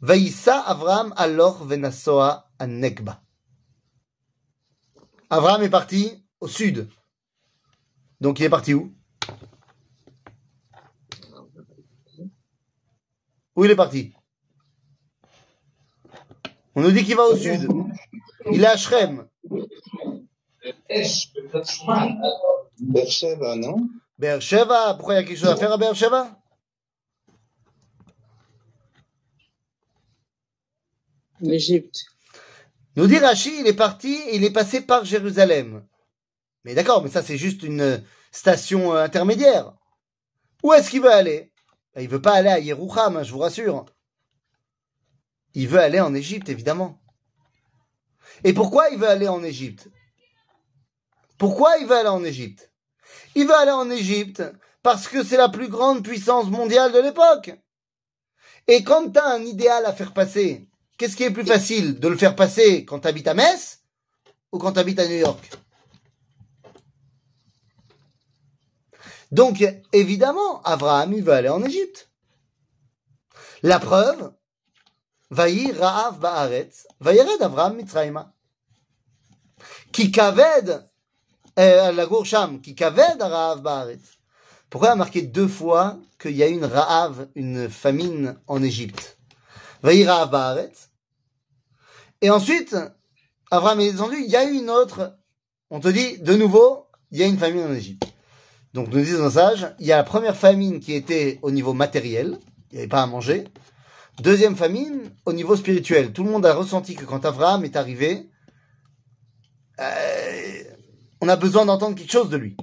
Vaïssa 0.00 0.60
Avram 0.60 1.12
alors 1.16 1.64
Venasoa 1.64 2.50
Anekba. 2.58 3.22
Avram 5.30 5.62
est 5.62 5.70
parti 5.70 6.24
au 6.40 6.48
sud. 6.48 6.88
Donc 8.20 8.38
il 8.38 8.44
est 8.44 8.50
parti 8.50 8.74
où? 8.74 8.94
Où 13.56 13.64
il 13.64 13.70
est 13.70 13.76
parti? 13.76 14.12
On 16.74 16.82
nous 16.82 16.92
dit 16.92 17.04
qu'il 17.04 17.16
va 17.16 17.24
au 17.24 17.36
sud. 17.36 17.68
Il 18.52 18.62
est 18.62 18.66
à 18.66 18.76
Shrem. 18.76 19.26
Beersheba, 22.78 23.56
non? 23.56 23.88
Beersheba, 24.18 24.94
pourquoi 24.94 25.14
il 25.14 25.16
y 25.16 25.20
a 25.20 25.24
quelque 25.24 25.38
chose 25.38 25.48
à 25.48 25.56
faire 25.56 25.72
à 25.72 25.78
Beersheba 25.78 26.38
L'Égypte. 31.40 32.06
Nous 32.96 33.06
dit 33.06 33.18
Rashi, 33.18 33.60
il 33.60 33.66
est 33.66 33.76
parti 33.76 34.18
il 34.32 34.44
est 34.44 34.50
passé 34.50 34.80
par 34.80 35.04
Jérusalem. 35.04 35.86
Mais 36.64 36.74
d'accord, 36.74 37.02
mais 37.02 37.10
ça 37.10 37.22
c'est 37.22 37.36
juste 37.36 37.62
une 37.62 38.02
station 38.32 38.94
euh, 38.94 39.04
intermédiaire. 39.04 39.74
Où 40.62 40.72
est-ce 40.72 40.90
qu'il 40.90 41.02
veut 41.02 41.12
aller? 41.12 41.52
Ben, 41.94 42.02
Il 42.02 42.08
veut 42.08 42.22
pas 42.22 42.34
aller 42.34 42.48
à 42.48 42.58
Yerouham, 42.58 43.16
hein, 43.16 43.22
je 43.22 43.32
vous 43.32 43.38
rassure. 43.38 43.84
Il 45.54 45.68
veut 45.68 45.80
aller 45.80 46.00
en 46.00 46.14
Égypte, 46.14 46.48
évidemment. 46.48 47.00
Et 48.44 48.52
pourquoi 48.52 48.90
il 48.90 48.98
veut 48.98 49.08
aller 49.08 49.28
en 49.28 49.42
Égypte? 49.42 49.88
Pourquoi 51.38 51.78
il 51.78 51.86
veut 51.86 51.96
aller 51.96 52.08
en 52.08 52.24
Égypte? 52.24 52.70
Il 53.34 53.46
veut 53.46 53.54
aller 53.54 53.70
en 53.72 53.90
Égypte 53.90 54.42
parce 54.82 55.08
que 55.08 55.22
c'est 55.22 55.36
la 55.36 55.48
plus 55.48 55.68
grande 55.68 56.02
puissance 56.02 56.46
mondiale 56.46 56.92
de 56.92 56.98
l'époque. 56.98 57.52
Et 58.68 58.82
quand 58.82 59.10
tu 59.10 59.18
as 59.18 59.28
un 59.28 59.42
idéal 59.42 59.86
à 59.86 59.92
faire 59.92 60.12
passer, 60.12 60.68
qu'est-ce 60.96 61.16
qui 61.16 61.24
est 61.24 61.30
plus 61.30 61.46
facile 61.46 61.98
de 62.00 62.08
le 62.08 62.16
faire 62.16 62.36
passer 62.36 62.84
quand 62.84 63.00
tu 63.00 63.08
habites 63.08 63.28
à 63.28 63.34
Metz 63.34 63.80
ou 64.52 64.58
quand 64.58 64.72
tu 64.72 64.78
habites 64.78 64.98
à 64.98 65.06
New 65.06 65.18
York? 65.18 65.50
Donc, 69.32 69.64
évidemment, 69.92 70.62
Abraham, 70.62 71.12
il 71.12 71.22
veut 71.22 71.32
aller 71.32 71.48
en 71.48 71.62
Égypte. 71.62 72.10
La 73.62 73.80
preuve, 73.80 74.32
Vaï 75.30 75.72
Ra'av 75.72 76.20
Ba'aretz, 76.20 76.86
Vaïred 77.00 77.42
Abraham 77.42 77.76
Mitzrayma. 77.76 78.32
Qui 79.92 80.12
kaved, 80.12 80.86
euh, 81.58 81.92
la 81.92 82.06
Gourcham, 82.06 82.60
qui 82.60 82.74
kaved 82.74 83.20
Ra'av 83.20 83.60
Ba'aretz. 83.60 84.18
Pourquoi 84.70 84.90
il 84.90 84.92
a 84.92 84.96
marqué 84.96 85.22
deux 85.22 85.48
fois 85.48 85.98
qu'il 86.20 86.36
y 86.36 86.42
a 86.42 86.46
une 86.46 86.64
Ra'av, 86.64 87.28
une 87.34 87.68
famine 87.68 88.38
en 88.46 88.62
Égypte? 88.62 89.18
Vaï 89.82 90.06
Ra'av 90.06 90.30
Ba'aretz. 90.30 90.85
Et 92.22 92.30
ensuite, 92.30 92.76
Abraham 93.50 93.80
est 93.80 93.92
descendu, 93.92 94.16
il 94.18 94.30
y 94.30 94.36
a 94.36 94.44
eu 94.44 94.54
une 94.54 94.70
autre, 94.70 95.16
on 95.70 95.80
te 95.80 95.88
dit, 95.88 96.18
de 96.18 96.34
nouveau, 96.34 96.86
il 97.10 97.18
y 97.18 97.22
a 97.22 97.26
une 97.26 97.38
famine 97.38 97.64
en 97.64 97.72
Égypte. 97.72 98.06
Donc 98.74 98.88
nous 98.88 99.00
disons 99.00 99.30
sage, 99.30 99.74
il 99.78 99.86
y 99.86 99.92
a 99.92 99.96
la 99.96 100.04
première 100.04 100.36
famine 100.36 100.80
qui 100.80 100.92
était 100.92 101.38
au 101.42 101.50
niveau 101.50 101.72
matériel, 101.72 102.38
il 102.70 102.74
n'y 102.74 102.78
avait 102.80 102.88
pas 102.88 103.02
à 103.02 103.06
manger. 103.06 103.44
Deuxième 104.20 104.56
famine 104.56 105.10
au 105.24 105.32
niveau 105.32 105.56
spirituel. 105.56 106.12
Tout 106.12 106.24
le 106.24 106.30
monde 106.30 106.46
a 106.46 106.54
ressenti 106.54 106.94
que 106.94 107.04
quand 107.04 107.24
Abraham 107.24 107.64
est 107.64 107.76
arrivé, 107.76 108.28
euh, 109.80 110.62
on 111.20 111.28
a 111.28 111.36
besoin 111.36 111.64
d'entendre 111.64 111.96
quelque 111.96 112.12
chose 112.12 112.30
de 112.30 112.36
lui. 112.36 112.56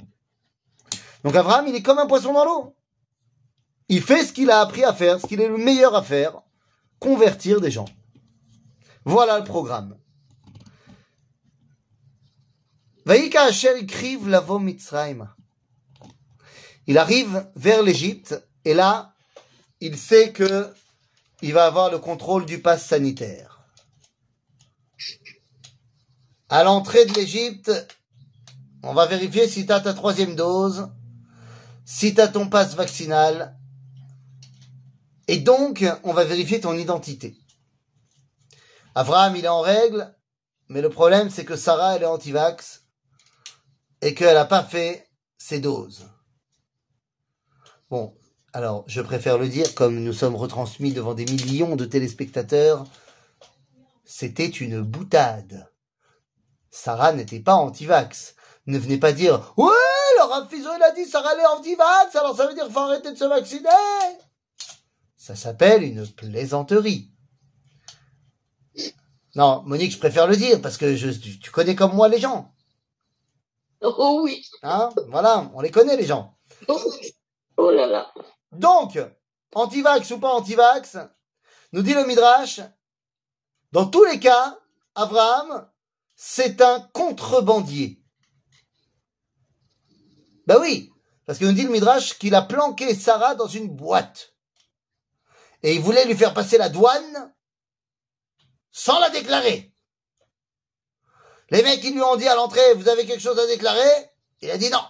Donc 1.24 1.36
Abraham, 1.36 1.68
il 1.68 1.76
est 1.76 1.82
comme 1.82 2.00
un 2.00 2.06
poisson 2.06 2.34
dans 2.34 2.46
l'eau. 2.46 2.76
Il 3.90 4.02
fait 4.02 4.24
ce 4.24 4.34
qu'il 4.34 4.52
a 4.52 4.60
appris 4.60 4.84
à 4.84 4.94
faire, 4.94 5.20
ce 5.20 5.28
qu'il 5.28 5.42
est 5.42 5.48
le 5.48 5.58
meilleur 5.58 5.96
à 5.96 6.04
faire, 6.04 6.42
convertir 7.00 7.62
des 7.62 7.72
gens. 7.72 7.86
Voilà 9.06 9.40
le 9.40 9.44
programme. 9.44 9.98
Il 16.88 16.98
arrive 16.98 17.52
vers 17.56 17.84
l'Égypte 17.84 18.48
et 18.64 18.74
là, 18.74 19.14
il 19.82 19.98
sait 19.98 20.32
que 20.32 20.74
il 21.42 21.54
va 21.54 21.66
avoir 21.66 21.92
le 21.92 22.00
contrôle 22.00 22.46
du 22.46 22.62
pass 22.62 22.86
sanitaire. 22.86 23.62
À 26.48 26.64
l'entrée 26.64 27.06
de 27.06 27.14
l'Égypte, 27.14 27.72
on 28.84 28.94
va 28.94 29.06
vérifier 29.08 29.50
si 29.50 29.66
tu 29.66 29.74
as 29.74 29.82
ta 29.82 29.94
troisième 29.94 30.36
dose, 30.36 30.90
si 31.84 32.14
tu 32.14 32.22
as 32.22 32.30
ton 32.30 32.48
passe 32.48 32.76
vaccinal, 32.76 33.58
et 35.28 35.40
donc 35.40 35.86
on 36.04 36.14
va 36.14 36.24
vérifier 36.24 36.62
ton 36.62 36.74
identité. 36.74 37.43
Abraham, 38.96 39.36
il 39.36 39.46
est 39.46 39.50
en 39.50 39.62
règle, 39.62 40.14
mais 40.70 40.82
le 40.82 40.90
problème 40.90 41.30
c'est 41.30 41.46
que 41.46 41.56
Sarah, 41.56 41.96
elle 41.96 42.04
est 42.04 42.08
anti-vax 42.08 42.84
et 44.02 44.14
qu'elle 44.14 44.36
n'a 44.36 44.46
pas 44.46 44.64
fait 44.64 45.08
ses 45.38 45.60
doses. 45.60 46.08
Bon, 47.90 48.16
alors 48.54 48.84
je 48.88 49.02
préfère 49.02 49.38
le 49.38 49.48
dire, 49.48 49.74
comme 49.76 50.04
nous 50.04 50.14
sommes 50.14 50.36
retransmis 50.36 50.94
devant 50.94 51.14
des 51.14 51.26
millions 51.26 51.76
de 51.76 51.86
téléspectateurs, 51.86 52.86
c'était 54.04 54.48
une 54.48 54.82
boutade. 54.82 55.72
Sarah 56.70 57.14
n'était 57.14 57.40
pas 57.40 57.56
anti-vax. 57.56 58.36
Ne 58.66 58.78
venez 58.78 58.98
pas 58.98 59.12
dire 59.12 59.54
Ouais, 59.58 59.72
le 60.18 60.24
Rav 60.24 60.50
Fizo, 60.50 60.70
il 60.76 60.84
a 60.84 60.92
dit 60.92 61.06
Sarah 61.06 61.34
elle 61.34 61.42
est 61.42 61.46
anti-vax, 61.46 62.16
alors 62.16 62.36
ça 62.36 62.48
veut 62.48 62.54
dire 62.54 62.70
faut 62.70 62.80
arrêter 62.80 63.12
de 63.12 63.18
se 63.18 63.26
vacciner. 63.26 63.70
Ça 65.18 65.36
s'appelle 65.36 65.84
une 65.84 66.06
plaisanterie. 66.08 67.13
Non, 69.36 69.64
Monique, 69.66 69.94
je 69.94 69.98
préfère 69.98 70.28
le 70.28 70.36
dire 70.36 70.62
parce 70.62 70.78
que 70.78 70.96
je, 70.96 71.10
tu 71.10 71.52
connais 71.52 71.76
comme 71.76 71.96
moi 71.96 72.08
les 72.08 72.20
gens. 72.20 72.54
Oh 73.82 74.22
oui. 74.24 74.46
Hein 74.62 74.90
Voilà, 75.10 75.52
on 75.54 75.62
les 75.62 75.72
connaît 75.72 75.98
les 75.98 76.06
gens. 76.06 76.38
Oh 77.58 77.72
là 77.72 77.88
là. 77.88 78.14
Donc, 78.52 79.00
anti-vax 79.54 80.12
ou 80.12 80.20
pas 80.20 80.34
anti-vax, 80.34 80.98
nous 81.74 81.82
dit 81.82 81.94
le 81.94 82.06
Midrash, 82.06 82.62
dans 83.72 83.88
tous 83.88 84.04
les 84.06 84.20
cas, 84.20 84.58
Abraham, 84.96 85.68
c'est 86.16 86.62
un 86.62 86.80
contrebandier. 86.94 88.00
Ben 90.46 90.60
oui, 90.60 90.92
parce 91.26 91.40
que 91.40 91.46
nous 91.46 91.54
dit 91.54 91.64
le 91.64 91.72
Midrash 91.72 92.20
qu'il 92.20 92.36
a 92.36 92.42
planqué 92.42 92.94
Sarah 92.94 93.36
dans 93.36 93.48
une 93.48 93.76
boîte. 93.76 94.34
Et 95.64 95.74
il 95.74 95.82
voulait 95.82 96.06
lui 96.06 96.16
faire 96.16 96.34
passer 96.34 96.58
la 96.58 96.70
douane 96.70 97.34
sans 98.74 99.00
la 99.00 99.10
déclarer. 99.12 99.72
Les 101.52 101.64
mecs, 101.64 101.84
ils 101.84 101.94
lui 101.94 102.02
ont 102.02 102.18
dit 102.18 102.28
à 102.28 102.36
l'entrée, 102.36 102.74
vous 102.74 102.90
avez 102.90 103.06
quelque 103.06 103.22
chose 103.22 103.40
à 103.40 103.48
déclarer? 103.48 104.10
Il 104.42 104.52
a 104.52 104.58
dit 104.58 104.70
non. 104.70 104.84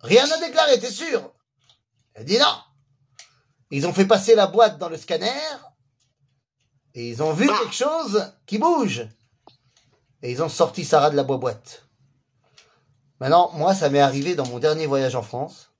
Rien 0.00 0.30
à 0.30 0.38
déclarer, 0.38 0.78
t'es 0.78 0.90
sûr? 0.90 1.32
Il 2.14 2.20
a 2.20 2.24
dit 2.24 2.38
non. 2.38 2.60
Ils 3.70 3.86
ont 3.86 3.94
fait 3.94 4.06
passer 4.06 4.34
la 4.34 4.46
boîte 4.46 4.78
dans 4.78 4.88
le 4.88 4.98
scanner 4.98 5.32
et 6.94 7.08
ils 7.10 7.22
ont 7.22 7.32
vu 7.32 7.46
quelque 7.46 7.74
chose 7.74 8.32
qui 8.46 8.58
bouge. 8.58 9.06
Et 10.22 10.32
ils 10.32 10.42
ont 10.42 10.48
sorti 10.48 10.84
Sarah 10.84 11.10
de 11.10 11.16
la 11.16 11.24
boîte. 11.24 11.86
Maintenant, 13.20 13.50
moi, 13.52 13.74
ça 13.74 13.90
m'est 13.90 14.00
arrivé 14.00 14.34
dans 14.34 14.46
mon 14.46 14.58
dernier 14.58 14.86
voyage 14.86 15.14
en 15.14 15.22
France. 15.22 15.72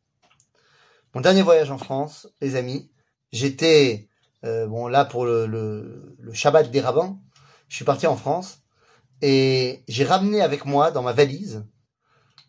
Mon 1.14 1.22
dernier 1.22 1.42
voyage 1.42 1.70
en 1.70 1.78
France, 1.78 2.28
les 2.40 2.54
amis, 2.54 2.90
j'étais 3.32 4.08
euh, 4.44 4.66
bon 4.66 4.86
là 4.88 5.04
pour 5.04 5.24
le, 5.24 5.46
le, 5.46 6.16
le 6.18 6.32
Shabbat 6.32 6.70
des 6.70 6.80
rabbins. 6.80 7.18
Je 7.68 7.76
suis 7.76 7.84
parti 7.84 8.06
en 8.06 8.16
France 8.16 8.60
et 9.22 9.82
j'ai 9.88 10.04
ramené 10.04 10.40
avec 10.40 10.66
moi 10.66 10.90
dans 10.90 11.02
ma 11.02 11.12
valise 11.12 11.64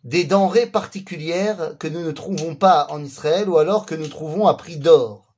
des 0.04 0.24
denrées 0.24 0.66
particulières 0.66 1.76
que 1.78 1.88
nous 1.88 2.00
ne 2.00 2.12
trouvons 2.12 2.54
pas 2.54 2.86
en 2.90 3.02
Israël 3.02 3.48
ou 3.48 3.58
alors 3.58 3.84
que 3.84 3.94
nous 3.94 4.08
trouvons 4.08 4.46
à 4.46 4.54
prix 4.54 4.76
d'or. 4.76 5.34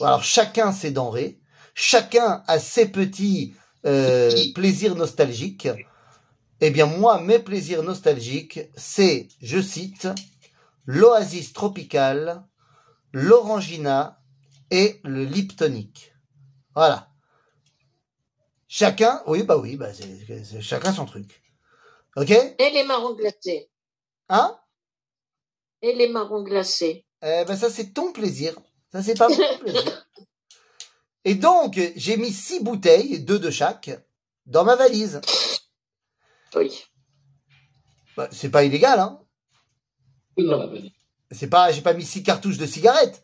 Alors 0.00 0.22
chacun 0.22 0.72
ses 0.72 0.90
denrées, 0.90 1.40
chacun 1.74 2.42
a 2.46 2.58
ses 2.58 2.88
petits 2.88 3.54
euh, 3.86 4.30
plaisirs 4.54 4.94
nostalgiques. 4.94 5.68
Eh 6.60 6.70
bien 6.70 6.86
moi, 6.86 7.20
mes 7.20 7.38
plaisirs 7.38 7.82
nostalgiques, 7.82 8.60
c'est, 8.76 9.28
je 9.42 9.60
cite, 9.60 10.08
l'oasis 10.86 11.52
tropicale, 11.52 12.44
l'orangina 13.12 14.20
et 14.70 15.00
le 15.04 15.24
liptonique. 15.24 16.12
Voilà. 16.74 17.10
Chacun, 18.68 19.22
oui, 19.26 19.42
bah 19.44 19.56
oui, 19.56 19.76
bah 19.76 19.92
c'est, 19.94 20.60
chacun 20.60 20.92
son 20.92 21.06
truc. 21.06 21.42
Ok? 22.16 22.30
Et 22.30 22.70
les 22.70 22.84
marrons 22.84 23.14
glacés. 23.14 23.70
Hein? 24.28 24.58
Et 25.82 25.94
les 25.94 26.08
marrons 26.08 26.42
glacés. 26.42 27.06
Eh 27.22 27.44
ben 27.46 27.56
ça 27.56 27.70
c'est 27.70 27.92
ton 27.92 28.12
plaisir. 28.12 28.54
Ça 28.90 29.02
c'est 29.02 29.16
pas 29.16 29.28
mon 29.28 29.58
plaisir. 29.58 30.06
Et 31.24 31.34
donc 31.34 31.80
j'ai 31.96 32.16
mis 32.16 32.32
six 32.32 32.62
bouteilles, 32.62 33.20
deux 33.20 33.38
de 33.38 33.50
chaque, 33.50 33.90
dans 34.46 34.64
ma 34.64 34.76
valise. 34.76 35.20
Oui. 36.54 36.84
Bah, 38.16 38.28
c'est 38.30 38.50
pas 38.50 38.64
illégal, 38.64 39.00
hein? 39.00 39.20
Valise. 40.36 40.90
C'est 41.30 41.48
pas, 41.48 41.72
j'ai 41.72 41.82
pas 41.82 41.94
mis 41.94 42.04
six 42.04 42.22
cartouches 42.22 42.58
de 42.58 42.66
cigarettes. 42.66 43.22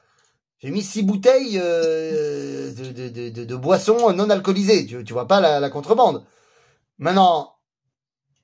J'ai 0.60 0.70
mis 0.70 0.82
six 0.82 1.02
bouteilles 1.02 1.58
euh, 1.58 2.72
de, 2.72 2.92
de, 2.92 3.30
de, 3.30 3.44
de, 3.44 3.56
boissons 3.56 4.12
non 4.12 4.28
alcoolisées. 4.28 4.86
Tu, 4.86 5.02
tu 5.04 5.12
vois 5.14 5.26
pas 5.26 5.40
la, 5.40 5.58
la 5.58 5.70
contrebande. 5.70 6.24
Maintenant, 6.98 7.56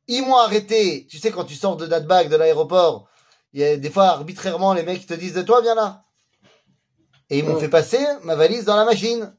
ils 0.08 0.22
m'ont 0.22 0.36
arrêté. 0.36 1.06
Tu 1.10 1.18
sais, 1.18 1.30
quand 1.30 1.44
tu 1.44 1.54
sors 1.54 1.76
de 1.76 1.86
Datbag, 1.86 2.30
de 2.30 2.36
l'aéroport, 2.36 3.08
il 3.52 3.60
y 3.60 3.64
a 3.64 3.76
des 3.76 3.90
fois, 3.90 4.06
arbitrairement, 4.08 4.72
les 4.72 4.82
mecs 4.82 5.06
te 5.06 5.12
disent 5.14 5.34
de 5.34 5.42
toi, 5.42 5.60
viens 5.60 5.74
là. 5.74 6.04
Et 7.28 7.38
ils 7.38 7.44
m'ont 7.44 7.54
Ouais. 7.54 7.60
fait 7.60 7.68
passer 7.68 8.04
ma 8.22 8.34
valise 8.34 8.64
dans 8.64 8.76
la 8.76 8.84
machine. 8.86 9.34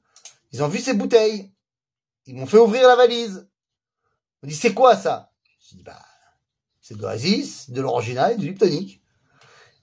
Ils 0.52 0.62
ont 0.64 0.68
vu 0.68 0.80
ces 0.80 0.94
bouteilles. 0.94 1.52
Ils 2.28 2.36
m'ont 2.36 2.46
fait 2.46 2.58
ouvrir 2.58 2.88
la 2.88 2.96
valise. 2.96 3.48
On 4.44 4.48
dit, 4.48 4.56
c'est 4.56 4.74
quoi 4.74 4.96
ça? 4.96 5.32
Je 5.68 5.78
dis, 5.78 5.84
bah, 5.84 6.00
c'est 6.82 6.96
de 6.96 7.02
l'Oasis, 7.02 7.72
de 7.72 7.82
l'Orangina 7.82 8.34
et 8.34 8.36
du 8.38 8.48
Liptonic. 8.50 9.02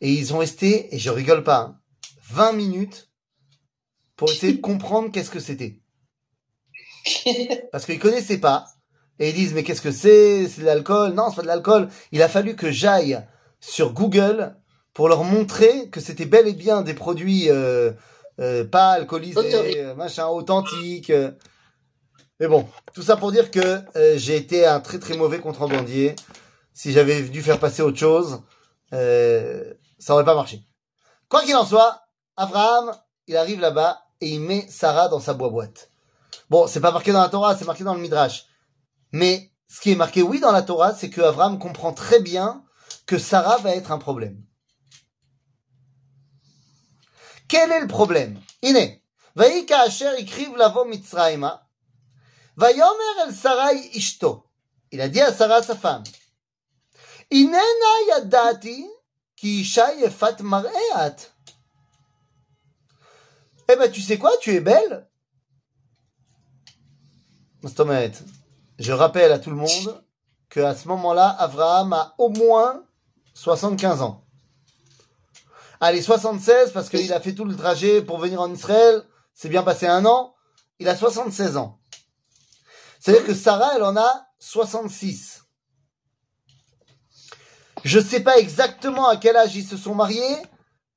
Et 0.01 0.11
ils 0.13 0.33
ont 0.33 0.39
resté, 0.39 0.95
et 0.95 0.99
je 0.99 1.11
rigole 1.11 1.43
pas, 1.43 1.59
hein, 1.61 1.81
20 2.31 2.53
minutes 2.53 3.11
pour 4.17 4.31
essayer 4.31 4.55
de 4.55 4.61
comprendre 4.61 5.11
qu'est-ce 5.11 5.31
que 5.31 5.41
c'était. 5.41 5.81
Parce 7.73 7.85
qu'ils 7.87 7.99
connaissaient 7.99 8.39
pas. 8.39 8.67
Et 9.19 9.31
ils 9.31 9.35
disent, 9.35 9.55
mais 9.55 9.63
qu'est-ce 9.63 9.83
que 9.83 9.93
c'est? 9.93 10.49
C'est 10.49 10.63
de 10.63 10.67
l'alcool? 10.67 11.13
Non, 11.15 11.31
c'est 11.31 11.37
pas 11.37 11.43
de 11.43 11.47
l'alcool. 11.47 11.89
Il 12.13 12.23
a 12.23 12.29
fallu 12.29 12.57
que 12.57 12.71
j'aille 12.71 13.21
sur 13.61 13.93
Google 13.93 14.57
pour 14.93 15.09
leur 15.09 15.25
montrer 15.25 15.89
que 15.91 16.01
c'était 16.01 16.25
bel 16.27 16.49
et 16.49 16.53
bien 16.53 16.83
des 16.83 16.95
produits 16.95 17.51
euh, 17.51 17.93
euh, 18.41 18.65
pas 18.65 18.93
alcoolisés, 18.93 19.35
euh, 19.79 19.95
machin, 19.95 20.27
authentiques. 20.27 21.11
euh. 21.11 21.33
Mais 22.41 22.49
bon, 22.49 22.69
tout 22.95 23.03
ça 23.03 23.17
pour 23.17 23.31
dire 23.31 23.51
que 23.51 23.81
euh, 23.97 24.19
j'ai 24.19 24.37
été 24.37 24.67
un 24.67 24.81
très 24.81 24.99
très 24.99 25.17
mauvais 25.17 25.39
contrebandier. 25.39 26.17
Si 26.73 26.93
j'avais 26.93 27.23
dû 27.23 27.43
faire 27.43 27.61
passer 27.61 27.83
autre 27.83 27.99
chose, 27.99 28.43
euh, 28.93 29.75
ça 29.99 30.15
aurait 30.15 30.25
pas 30.25 30.35
marché. 30.35 30.63
Quoi 31.29 31.43
qu'il 31.45 31.55
en 31.55 31.65
soit, 31.65 32.01
Abraham, 32.37 32.97
il 33.27 33.37
arrive 33.37 33.61
là-bas 33.61 34.03
et 34.21 34.31
il 34.31 34.41
met 34.41 34.67
Sarah 34.69 35.09
dans 35.09 35.21
sa 35.21 35.35
boîte. 35.35 35.91
Bon, 36.51 36.67
c'est 36.67 36.81
pas 36.81 36.91
marqué 36.91 37.13
dans 37.13 37.23
la 37.23 37.29
Torah, 37.29 37.57
c'est 37.57 37.65
marqué 37.65 37.85
dans 37.85 37.95
le 37.95 38.01
Midrash. 38.01 38.47
Mais 39.13 39.53
ce 39.69 39.81
qui 39.81 39.93
est 39.93 39.97
marqué, 39.97 40.23
oui, 40.23 40.41
dans 40.41 40.53
la 40.53 40.63
Torah, 40.63 40.95
c'est 40.95 41.11
que 41.11 41.21
Abraham 41.21 41.59
comprend 41.59 41.93
très 41.93 42.21
bien 42.21 42.65
que 43.07 43.19
Sarah 43.19 43.59
va 43.59 43.75
être 43.75 43.93
un 43.93 43.99
problème. 43.99 44.43
Quel 47.49 47.71
est 47.71 47.81
le 47.81 47.87
problème? 47.87 48.41
Iné. 48.63 49.03
Il 49.37 49.43
a 55.01 55.09
dit 55.09 55.21
à 55.21 55.33
Sarah, 55.33 55.63
sa 55.63 55.77
femme. 55.77 56.05
Yadati 57.31 58.87
ki 59.37 59.61
isha 59.61 59.93
mar'eat. 60.41 61.34
Eh 63.69 63.77
ben, 63.77 63.91
tu 63.91 64.01
sais 64.01 64.19
quoi 64.19 64.31
Tu 64.41 64.55
es 64.55 64.61
belle 64.61 65.07
je 68.79 68.93
rappelle 68.93 69.33
à 69.33 69.39
tout 69.39 69.51
le 69.51 69.57
monde 69.57 70.05
que 70.51 70.61
à 70.61 70.75
ce 70.75 70.87
moment-là, 70.89 71.35
Abraham 71.39 71.95
a 71.95 72.15
au 72.19 72.29
moins 72.29 72.85
75 73.33 74.03
ans. 74.03 74.25
Allez, 75.81 76.03
76 76.03 76.73
parce 76.73 76.91
qu'il 76.91 77.13
a 77.13 77.21
fait 77.21 77.35
tout 77.35 77.45
le 77.45 77.57
trajet 77.57 78.03
pour 78.03 78.19
venir 78.19 78.41
en 78.41 78.53
Israël. 78.53 79.03
C'est 79.33 79.49
bien 79.49 79.63
passé 79.63 79.87
un 79.87 80.05
an. 80.05 80.35
Il 80.79 80.89
a 80.89 80.97
76 80.97 81.57
ans. 81.57 81.79
C'est-à-dire 83.01 83.27
que 83.27 83.35
Sarah, 83.35 83.73
elle 83.77 83.83
en 83.83 83.97
a 83.97 84.27
66. 84.39 85.45
Je 87.85 87.99
sais 87.99 88.21
pas 88.21 88.39
exactement 88.39 89.09
à 89.09 89.17
quel 89.17 89.37
âge 89.37 89.57
ils 89.57 89.67
se 89.67 89.77
sont 89.77 89.95
mariés, 89.95 90.37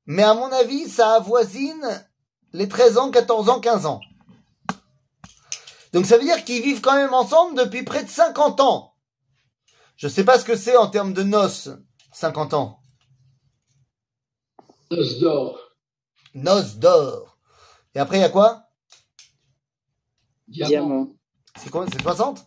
mais 0.06 0.24
à 0.24 0.34
mon 0.34 0.52
avis, 0.52 0.90
ça 0.90 1.14
avoisine 1.14 2.06
les 2.54 2.68
13 2.68 2.98
ans, 2.98 3.12
14 3.12 3.50
ans, 3.50 3.60
15 3.60 3.86
ans. 3.86 4.02
Donc 5.94 6.06
ça 6.06 6.18
veut 6.18 6.24
dire 6.24 6.44
qu'ils 6.44 6.64
vivent 6.64 6.82
quand 6.82 6.96
même 6.96 7.14
ensemble 7.14 7.58
depuis 7.58 7.84
près 7.84 8.04
de 8.04 8.10
50 8.10 8.60
ans. 8.62 8.94
Je 9.96 10.08
sais 10.08 10.24
pas 10.24 10.38
ce 10.38 10.46
que 10.46 10.56
c'est 10.56 10.78
en 10.78 10.88
termes 10.88 11.14
de 11.14 11.24
noces, 11.24 11.70
50 12.12 12.54
ans. 12.54 12.80
Noces 14.92 15.20
d'or, 15.20 15.60
Noces 16.34 16.78
d'or. 16.78 17.38
Et 17.96 18.00
après, 18.00 18.18
il 18.18 18.22
y 18.22 18.24
a 18.24 18.30
quoi? 18.30 18.64
Diamant. 20.48 21.10
C'est 21.58 21.70
quoi? 21.70 21.86
C'est 21.92 22.02
60 22.02 22.46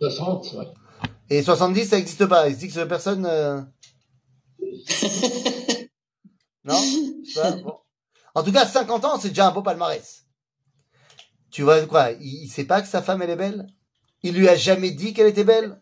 60, 0.00 0.52
ouais. 0.54 0.66
Et 1.28 1.42
70, 1.42 1.86
ça 1.86 1.96
n'existe 1.96 2.26
pas. 2.26 2.48
Il 2.48 2.54
se 2.54 2.60
dit 2.60 2.68
que 2.68 2.84
personne... 2.84 3.26
euh, 3.26 3.60
non? 6.64 6.80
Pas, 7.34 7.52
bon. 7.52 7.78
En 8.34 8.42
tout 8.42 8.52
cas, 8.52 8.66
50 8.66 9.04
ans, 9.04 9.18
c'est 9.18 9.30
déjà 9.30 9.48
un 9.48 9.52
beau 9.52 9.62
palmarès. 9.62 10.24
Tu 11.50 11.62
vois 11.62 11.84
quoi 11.86 12.12
il, 12.12 12.44
il 12.44 12.48
sait 12.48 12.64
pas 12.64 12.80
que 12.80 12.88
sa 12.88 13.02
femme, 13.02 13.22
elle 13.22 13.30
est 13.30 13.36
belle? 13.36 13.66
Il 14.22 14.34
lui 14.34 14.48
a 14.48 14.56
jamais 14.56 14.90
dit 14.90 15.12
qu'elle 15.12 15.26
était 15.26 15.44
belle? 15.44 15.80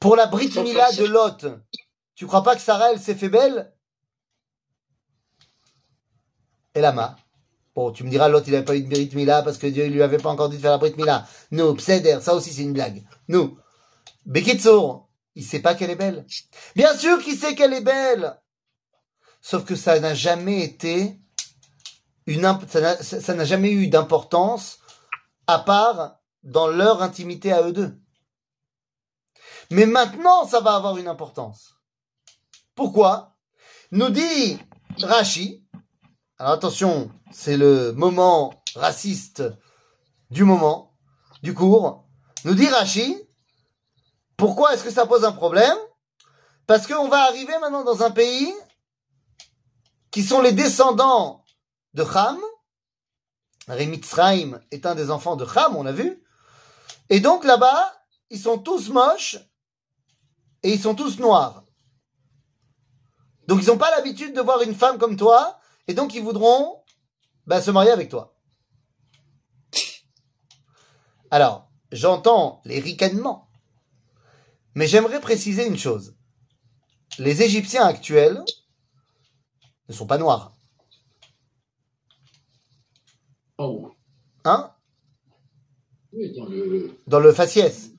Pour 0.00 0.16
la 0.16 0.26
Brit 0.26 0.50
Mila 0.62 0.92
de 0.92 1.04
Lot, 1.04 1.46
tu 2.14 2.26
crois 2.26 2.42
pas 2.42 2.54
que 2.54 2.60
Sarah, 2.60 2.92
elle 2.92 3.00
s'est 3.00 3.14
fait 3.14 3.28
belle? 3.28 3.72
Et 6.74 6.80
Lama 6.80 7.16
Bon, 7.74 7.90
tu 7.90 8.04
me 8.04 8.10
diras, 8.10 8.28
Lot, 8.28 8.46
il 8.46 8.52
n'avait 8.52 8.64
pas 8.64 8.76
eu 8.76 8.82
de 8.82 8.88
Brit 8.88 9.10
Mila 9.14 9.42
parce 9.42 9.58
que 9.58 9.66
Dieu, 9.66 9.86
il 9.86 9.92
lui 9.92 10.02
avait 10.02 10.18
pas 10.18 10.30
encore 10.30 10.48
dit 10.48 10.56
de 10.56 10.62
faire 10.62 10.70
la 10.70 10.78
Brit 10.78 10.94
Mila. 10.96 11.26
Nous, 11.50 11.74
Pseder, 11.74 12.18
ça 12.20 12.34
aussi, 12.34 12.52
c'est 12.52 12.62
une 12.62 12.72
blague. 12.72 13.04
Nous. 13.28 13.58
Bekitsour, 14.26 15.08
il 15.34 15.44
sait 15.44 15.60
pas 15.60 15.74
qu'elle 15.74 15.90
est 15.90 15.96
belle? 15.96 16.24
Bien 16.76 16.96
sûr 16.96 17.20
qu'il 17.20 17.36
sait 17.36 17.54
qu'elle 17.54 17.74
est 17.74 17.80
belle 17.80 18.38
Sauf 19.46 19.66
que 19.66 19.76
ça 19.76 20.00
n'a 20.00 20.14
jamais 20.14 20.64
été 20.64 21.20
une 22.26 22.46
imp- 22.46 22.64
ça 22.66 23.34
n'a- 23.34 23.44
jamais 23.44 23.70
eu 23.72 23.88
d'importance 23.88 24.78
à 25.46 25.58
part 25.58 26.16
dans 26.42 26.66
leur 26.66 27.02
intimité 27.02 27.52
à 27.52 27.60
eux 27.60 27.72
deux. 27.74 27.94
Mais 29.70 29.84
maintenant, 29.84 30.48
ça 30.48 30.60
va 30.60 30.74
avoir 30.76 30.96
une 30.96 31.08
importance. 31.08 31.74
Pourquoi? 32.74 33.36
Nous 33.90 34.08
dit 34.08 34.58
Rashi. 35.02 35.62
Alors 36.38 36.54
attention, 36.54 37.10
c'est 37.30 37.58
le 37.58 37.92
moment 37.92 38.54
raciste 38.74 39.42
du 40.30 40.44
moment, 40.44 40.96
du 41.42 41.52
cours. 41.52 42.06
Nous 42.46 42.54
dit 42.54 42.68
Rashi. 42.68 43.20
Pourquoi 44.38 44.72
est-ce 44.72 44.84
que 44.84 44.90
ça 44.90 45.04
pose 45.04 45.26
un 45.26 45.32
problème? 45.32 45.76
Parce 46.66 46.86
qu'on 46.86 47.08
va 47.08 47.24
arriver 47.24 47.58
maintenant 47.58 47.84
dans 47.84 48.02
un 48.02 48.10
pays 48.10 48.50
qui 50.14 50.22
sont 50.22 50.40
les 50.40 50.52
descendants 50.52 51.44
de 51.94 52.04
Ham. 52.04 52.38
Remitzraim 53.66 54.60
est 54.70 54.86
un 54.86 54.94
des 54.94 55.10
enfants 55.10 55.34
de 55.34 55.44
Ham, 55.44 55.74
on 55.74 55.82
l'a 55.82 55.90
vu. 55.90 56.22
Et 57.10 57.18
donc 57.18 57.42
là-bas, 57.42 57.92
ils 58.30 58.38
sont 58.38 58.58
tous 58.58 58.90
moches 58.90 59.38
et 60.62 60.72
ils 60.72 60.80
sont 60.80 60.94
tous 60.94 61.18
noirs. 61.18 61.64
Donc 63.48 63.60
ils 63.60 63.66
n'ont 63.66 63.76
pas 63.76 63.90
l'habitude 63.90 64.36
de 64.36 64.40
voir 64.40 64.62
une 64.62 64.76
femme 64.76 64.98
comme 64.98 65.16
toi 65.16 65.58
et 65.88 65.94
donc 65.94 66.14
ils 66.14 66.22
voudront 66.22 66.84
bah, 67.48 67.60
se 67.60 67.72
marier 67.72 67.90
avec 67.90 68.08
toi. 68.08 68.38
Alors, 71.32 71.68
j'entends 71.90 72.62
les 72.64 72.78
ricanements, 72.78 73.50
mais 74.76 74.86
j'aimerais 74.86 75.20
préciser 75.20 75.66
une 75.66 75.76
chose. 75.76 76.14
Les 77.18 77.42
Égyptiens 77.42 77.84
actuels 77.84 78.44
ne 79.88 79.94
sont 79.94 80.06
pas 80.06 80.18
noirs. 80.18 80.52
En 83.58 83.66
haut. 83.66 83.94
Hein? 84.44 84.70
Oui, 86.12 86.32
dans 86.36 86.46
le. 86.46 86.96
Dans 87.06 87.20
le 87.20 87.32
faciès. 87.32 87.90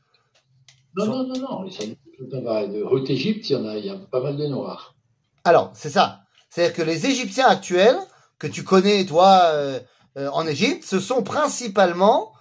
Non, 0.96 1.06
non, 1.08 1.28
non, 1.28 1.40
non. 1.40 1.66
De 1.66 2.84
Haute-Égypte, 2.84 3.50
il 3.50 3.54
y 3.54 3.56
en 3.56 3.66
a, 3.66 3.78
il 3.78 3.86
y 3.86 3.90
a 3.90 3.98
pas 3.98 4.22
mal 4.22 4.38
de 4.38 4.48
noirs. 4.48 4.96
Alors, 5.44 5.72
c'est 5.74 5.90
ça. 5.90 6.22
C'est-à-dire 6.50 6.76
que 6.76 6.82
les 6.82 7.06
Égyptiens 7.06 7.48
actuels, 7.48 7.98
que 8.40 8.48
tu 8.48 8.64
connais, 8.64 9.06
toi, 9.06 9.42
euh, 9.48 9.80
euh, 10.18 10.30
en 10.32 10.48
Égypte, 10.48 10.86
ce 10.86 11.00
sont 11.02 11.24
principalement 11.24 12.32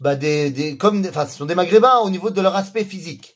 bah, 0.00 0.16
des, 0.16 0.50
des, 0.50 0.76
comme 0.76 1.00
des- 1.00 1.08
enfin, 1.08 1.26
ce 1.26 1.38
sont 1.38 1.46
des 1.46 1.54
Maghrébins 1.54 1.98
au 2.00 2.10
niveau 2.10 2.28
de 2.30 2.40
leur 2.42 2.54
aspect 2.54 2.84
physique. 2.84 3.33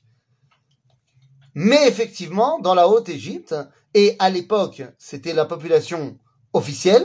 Mais 1.60 1.88
effectivement, 1.88 2.60
dans 2.60 2.76
la 2.76 2.86
Haute-Égypte, 2.86 3.52
et 3.92 4.14
à 4.20 4.30
l'époque, 4.30 4.84
c'était 4.96 5.32
la 5.32 5.44
population 5.44 6.16
officielle, 6.52 7.04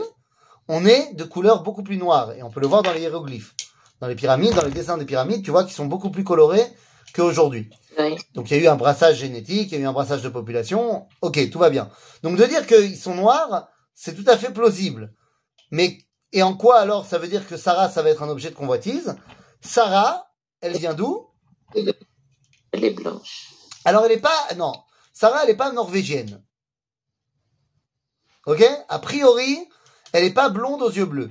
on 0.68 0.86
est 0.86 1.12
de 1.14 1.24
couleur 1.24 1.64
beaucoup 1.64 1.82
plus 1.82 1.96
noire. 1.96 2.30
Et 2.34 2.44
on 2.44 2.50
peut 2.50 2.60
le 2.60 2.68
voir 2.68 2.84
dans 2.84 2.92
les 2.92 3.00
hiéroglyphes. 3.00 3.56
Dans 3.98 4.06
les 4.06 4.14
pyramides, 4.14 4.54
dans 4.54 4.64
les 4.64 4.70
dessins 4.70 4.96
des 4.96 5.06
pyramides, 5.06 5.42
tu 5.42 5.50
vois 5.50 5.64
qu'ils 5.64 5.72
sont 5.72 5.86
beaucoup 5.86 6.12
plus 6.12 6.22
colorés 6.22 6.64
qu'aujourd'hui. 7.16 7.68
Oui. 7.98 8.14
Donc 8.34 8.48
il 8.48 8.56
y 8.56 8.60
a 8.60 8.62
eu 8.62 8.68
un 8.68 8.76
brassage 8.76 9.16
génétique, 9.16 9.72
il 9.72 9.78
y 9.78 9.80
a 9.80 9.84
eu 9.84 9.88
un 9.88 9.92
brassage 9.92 10.22
de 10.22 10.28
population. 10.28 11.08
Ok, 11.20 11.50
tout 11.50 11.58
va 11.58 11.68
bien. 11.68 11.90
Donc 12.22 12.36
de 12.36 12.44
dire 12.44 12.64
qu'ils 12.64 12.96
sont 12.96 13.16
noirs, 13.16 13.66
c'est 13.92 14.14
tout 14.14 14.30
à 14.30 14.38
fait 14.38 14.52
plausible. 14.52 15.12
Mais 15.72 15.98
et 16.30 16.44
en 16.44 16.54
quoi 16.54 16.78
alors 16.78 17.06
ça 17.06 17.18
veut 17.18 17.26
dire 17.26 17.48
que 17.48 17.56
Sarah, 17.56 17.88
ça 17.88 18.02
va 18.02 18.10
être 18.10 18.22
un 18.22 18.28
objet 18.28 18.50
de 18.50 18.54
convoitise? 18.54 19.16
Sarah, 19.60 20.28
elle 20.60 20.76
vient 20.76 20.94
d'où? 20.94 21.26
Elle 21.74 22.84
est 22.84 22.90
blanche. 22.90 23.53
Alors 23.84 24.04
elle 24.04 24.12
est 24.12 24.20
pas 24.20 24.54
non. 24.56 24.72
Sarah, 25.12 25.44
elle 25.44 25.50
est 25.50 25.56
pas 25.56 25.72
norvégienne. 25.72 26.42
Ok? 28.46 28.62
A 28.88 28.98
priori, 28.98 29.68
elle 30.12 30.24
est 30.24 30.34
pas 30.34 30.48
blonde 30.48 30.82
aux 30.82 30.90
yeux 30.90 31.06
bleus. 31.06 31.30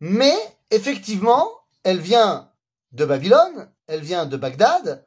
Mais 0.00 0.34
effectivement, 0.70 1.48
elle 1.84 2.00
vient 2.00 2.50
de 2.92 3.04
Babylone, 3.04 3.70
elle 3.86 4.00
vient 4.00 4.26
de 4.26 4.36
Bagdad. 4.36 5.06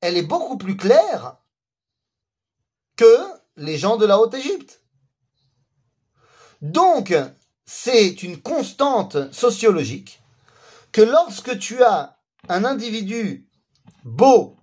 Elle 0.00 0.16
est 0.16 0.22
beaucoup 0.22 0.58
plus 0.58 0.76
claire 0.76 1.38
que 2.96 3.26
les 3.56 3.78
gens 3.78 3.96
de 3.96 4.06
la 4.06 4.18
Haute-Égypte. 4.18 4.82
Donc, 6.60 7.14
c'est 7.64 8.22
une 8.22 8.40
constante 8.40 9.32
sociologique 9.32 10.20
que 10.92 11.02
lorsque 11.02 11.58
tu 11.58 11.82
as 11.82 12.18
un 12.48 12.64
individu 12.64 13.48
beau, 14.04 14.57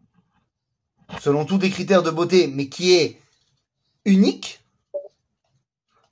selon 1.19 1.45
tous 1.45 1.57
les 1.57 1.69
critères 1.69 2.03
de 2.03 2.11
beauté, 2.11 2.47
mais 2.47 2.69
qui 2.69 2.93
est 2.93 3.19
unique, 4.05 4.61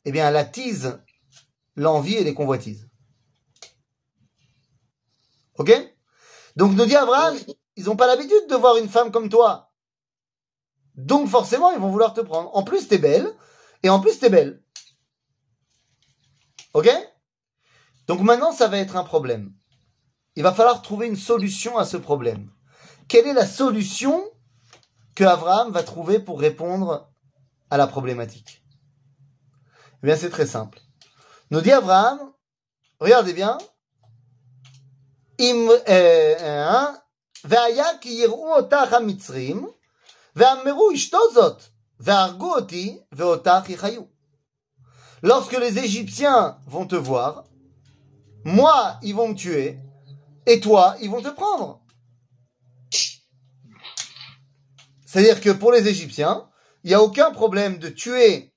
eh 0.06 0.12
bien, 0.12 0.28
elle 0.28 0.38
attise 0.38 1.00
l'envie 1.76 2.16
et 2.16 2.24
les 2.24 2.34
convoitises. 2.34 2.90
Ok? 5.58 5.72
Donc, 6.56 6.76
nous 6.76 6.86
dit 6.86 6.96
Abraham, 6.96 7.38
ils 7.76 7.86
n'ont 7.86 7.96
pas 7.96 8.08
l'habitude 8.08 8.48
de 8.50 8.56
voir 8.56 8.78
une 8.78 8.90
femme 8.90 9.12
comme 9.12 9.30
toi. 9.30 9.72
Donc, 10.96 11.28
forcément, 11.28 11.72
ils 11.72 11.80
vont 11.80 11.90
vouloir 11.90 12.14
te 12.14 12.22
prendre. 12.22 12.56
En 12.56 12.64
plus, 12.64 12.88
t'es 12.88 12.98
belle, 12.98 13.34
et 13.82 13.90
en 13.90 14.00
plus, 14.00 14.20
t'es 14.20 14.30
belle. 14.30 14.62
Ok? 16.74 16.90
Donc, 18.08 18.22
maintenant, 18.22 18.52
ça 18.52 18.68
va 18.68 18.78
être 18.78 18.96
un 18.96 19.04
problème. 19.04 19.54
Il 20.36 20.44
va 20.44 20.54
falloir 20.54 20.82
trouver 20.82 21.08
une 21.08 21.16
solution 21.16 21.78
à 21.78 21.86
ce 21.86 21.98
problème. 21.98 22.52
Quelle 23.08 23.28
est 23.28 23.34
la 23.34 23.46
solution 23.46 24.24
que 25.14 25.24
Abraham 25.24 25.72
va 25.72 25.83
trouver 25.83 26.18
pour 26.20 26.41
répondre 26.41 27.11
à 27.70 27.76
la 27.76 27.87
problématique 27.87 28.64
Eh 30.03 30.07
bien, 30.07 30.16
c'est 30.16 30.31
très 30.31 30.47
simple. 30.47 30.79
Nous 31.51 31.61
dit 31.61 31.72
Abraham, 31.72 32.33
regardez 33.01 33.33
bien, 33.33 33.59
im, 35.39 35.68
euh, 35.89 36.35
hein, 36.41 36.95
והיה 37.45 37.99
כי 38.01 38.09
יראו 38.09 38.55
אותך 38.57 38.93
המצרים, 38.93 39.68
ואמרו 40.37 40.91
אשתו 40.95 41.18
זאת, 41.35 41.62
והרגו 42.01 42.55
אותי, 42.55 43.01
ואותך 43.12 43.68
יחיו. 43.68 44.03
Lorsque 45.22 45.59
les 45.59 45.79
Égyptiens 45.79 46.59
vont 46.66 46.87
te 46.87 46.95
voir, 46.95 47.45
moi, 48.45 48.99
ils 49.03 49.16
vont 49.16 49.29
me 49.29 49.35
tuer, 49.35 49.81
et 50.47 50.61
toi, 50.61 50.95
ils 51.01 51.11
vont 51.11 51.22
te 51.22 51.29
prendre. 51.29 51.81
C'est-à-dire 55.14 55.41
que 55.41 55.51
pour 55.51 55.72
les 55.72 55.88
Égyptiens, 55.88 56.49
il 56.84 56.88
n'y 56.88 56.95
a 56.95 57.01
aucun 57.03 57.30
problème 57.30 57.78
de 57.78 57.88
tuer 57.88 58.51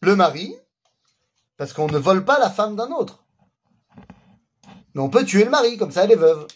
le 0.00 0.14
mari, 0.14 0.54
parce 1.56 1.72
qu'on 1.72 1.88
ne 1.88 1.98
vole 1.98 2.24
pas 2.24 2.38
la 2.38 2.48
femme 2.48 2.76
d'un 2.76 2.92
autre. 2.92 3.24
Mais 4.94 5.02
on 5.02 5.10
peut 5.10 5.24
tuer 5.24 5.42
le 5.42 5.50
mari, 5.50 5.76
comme 5.76 5.90
ça 5.90 6.04
elle 6.04 6.12
est 6.12 6.14
veuve. 6.14 6.46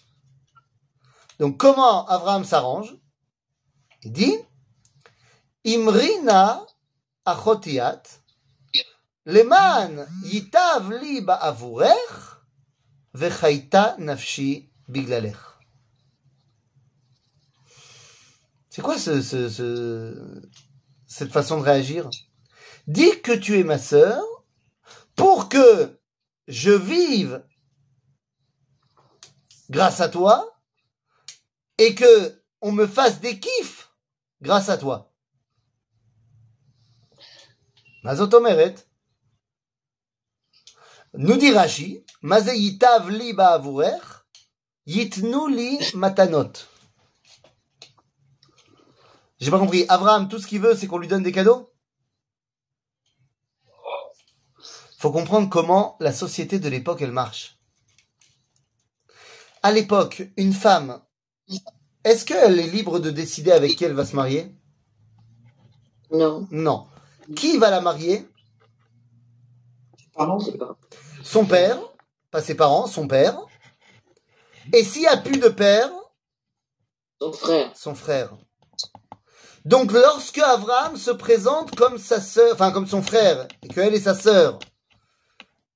Donc 1.41 1.57
comment 1.57 2.07
Abraham 2.07 2.45
s'arrange? 2.45 2.95
Il 4.05 4.13
dit 4.13 4.39
Imrina 5.67 6.65
achotiat 7.25 8.01
leman 9.27 10.07
yitav 10.23 10.93
li 10.93 11.21
ba'avurech 11.21 12.39
vechaita 13.13 13.97
nafshi 13.99 14.71
biglalech. 14.87 15.54
C'est 18.75 18.83
quoi 18.83 18.99
ce, 18.99 19.23
ce, 19.23 19.49
ce- 19.49 20.43
cette 21.07 21.31
façon 21.31 21.59
de 21.59 21.63
réagir? 21.63 22.11
Dis 22.89 23.21
que 23.23 23.31
tu 23.31 23.61
es 23.61 23.63
ma 23.63 23.79
sœur 23.79 24.21
pour 25.15 25.49
que 25.49 26.01
je 26.49 26.73
vive 26.73 27.47
grâce 29.71 30.01
à 30.01 30.09
toi 30.09 30.59
et 31.79 31.95
que 31.95 32.43
on 32.63 32.73
me 32.73 32.89
fasse 32.89 33.21
des 33.21 33.39
kiffs 33.39 33.93
grâce 34.43 34.69
à 34.69 34.77
toi. 34.77 35.15
Mazot 38.03 38.35
omeret. 38.35 38.75
Nous 41.13 41.37
dit 41.37 41.53
Rashi, 41.53 42.05
Maze 42.23 42.51
yitav 42.57 43.09
li 43.09 43.35
ba'avurech, 43.35 44.03
yitnu 44.85 45.49
li 45.49 45.79
matanot. 45.95 46.74
J'ai 49.45 49.51
pas 49.51 49.59
compris. 49.59 49.85
Abraham, 49.91 50.27
tout 50.31 50.39
ce 50.39 50.47
qu'il 50.47 50.63
veut, 50.63 50.75
c'est 50.75 50.87
qu'on 50.87 50.97
lui 50.97 51.07
donne 51.07 51.23
des 51.23 51.31
cadeaux? 51.31 51.71
Faut 54.99 55.13
comprendre 55.13 55.51
comment 55.51 55.97
la 56.01 56.15
société 56.15 56.59
de 56.59 56.71
l'époque, 56.71 57.03
elle 57.03 57.13
marche. 57.13 57.59
À 59.63 59.71
l'époque, 59.71 60.23
une 60.39 60.55
femme, 60.55 61.03
est-ce 62.05 62.25
qu'elle 62.25 62.59
est 62.59 62.69
libre 62.69 63.01
de 63.01 63.11
décider 63.11 63.53
avec 63.53 63.77
qui 63.77 63.85
elle 63.85 63.93
va 63.93 64.07
se 64.07 64.17
marier? 64.17 64.51
Non, 66.11 66.49
Non. 66.51 66.87
Qui 67.37 67.59
va 67.59 67.69
la 67.69 67.83
marier? 67.83 68.27
Son 71.23 71.45
père, 71.45 71.79
pas 72.31 72.41
ses 72.41 72.55
parents, 72.55 72.87
son 72.87 73.07
père. 73.07 73.39
Et 74.73 74.85
s'il 74.85 75.03
n'y 75.03 75.09
a 75.09 75.19
plus 75.19 75.39
de 75.39 75.49
père, 75.49 75.91
Son 77.21 77.33
frère. 77.35 77.77
son 77.77 77.95
frère. 77.95 78.33
Donc 79.65 79.93
lorsque 79.93 80.39
Abraham 80.39 80.97
se 80.97 81.11
présente 81.11 81.75
comme 81.75 81.97
sa 81.99 82.21
sœur, 82.21 82.53
enfin 82.53 82.71
comme 82.71 82.87
son 82.87 83.03
frère, 83.03 83.49
et 83.63 83.69
qu'elle 83.69 83.95
est 83.95 84.01
sa 84.01 84.15
sœur, 84.15 84.59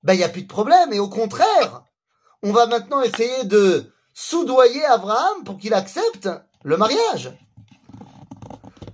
ben 0.02 0.12
il 0.12 0.18
n'y 0.18 0.24
a 0.24 0.28
plus 0.28 0.42
de 0.42 0.48
problème. 0.48 0.92
Et 0.92 0.98
au 0.98 1.08
contraire, 1.08 1.84
on 2.42 2.52
va 2.52 2.66
maintenant 2.66 3.00
essayer 3.00 3.44
de 3.44 3.90
soudoyer 4.12 4.84
Abraham 4.84 5.44
pour 5.44 5.58
qu'il 5.58 5.72
accepte 5.72 6.28
le 6.64 6.76
mariage. 6.76 7.32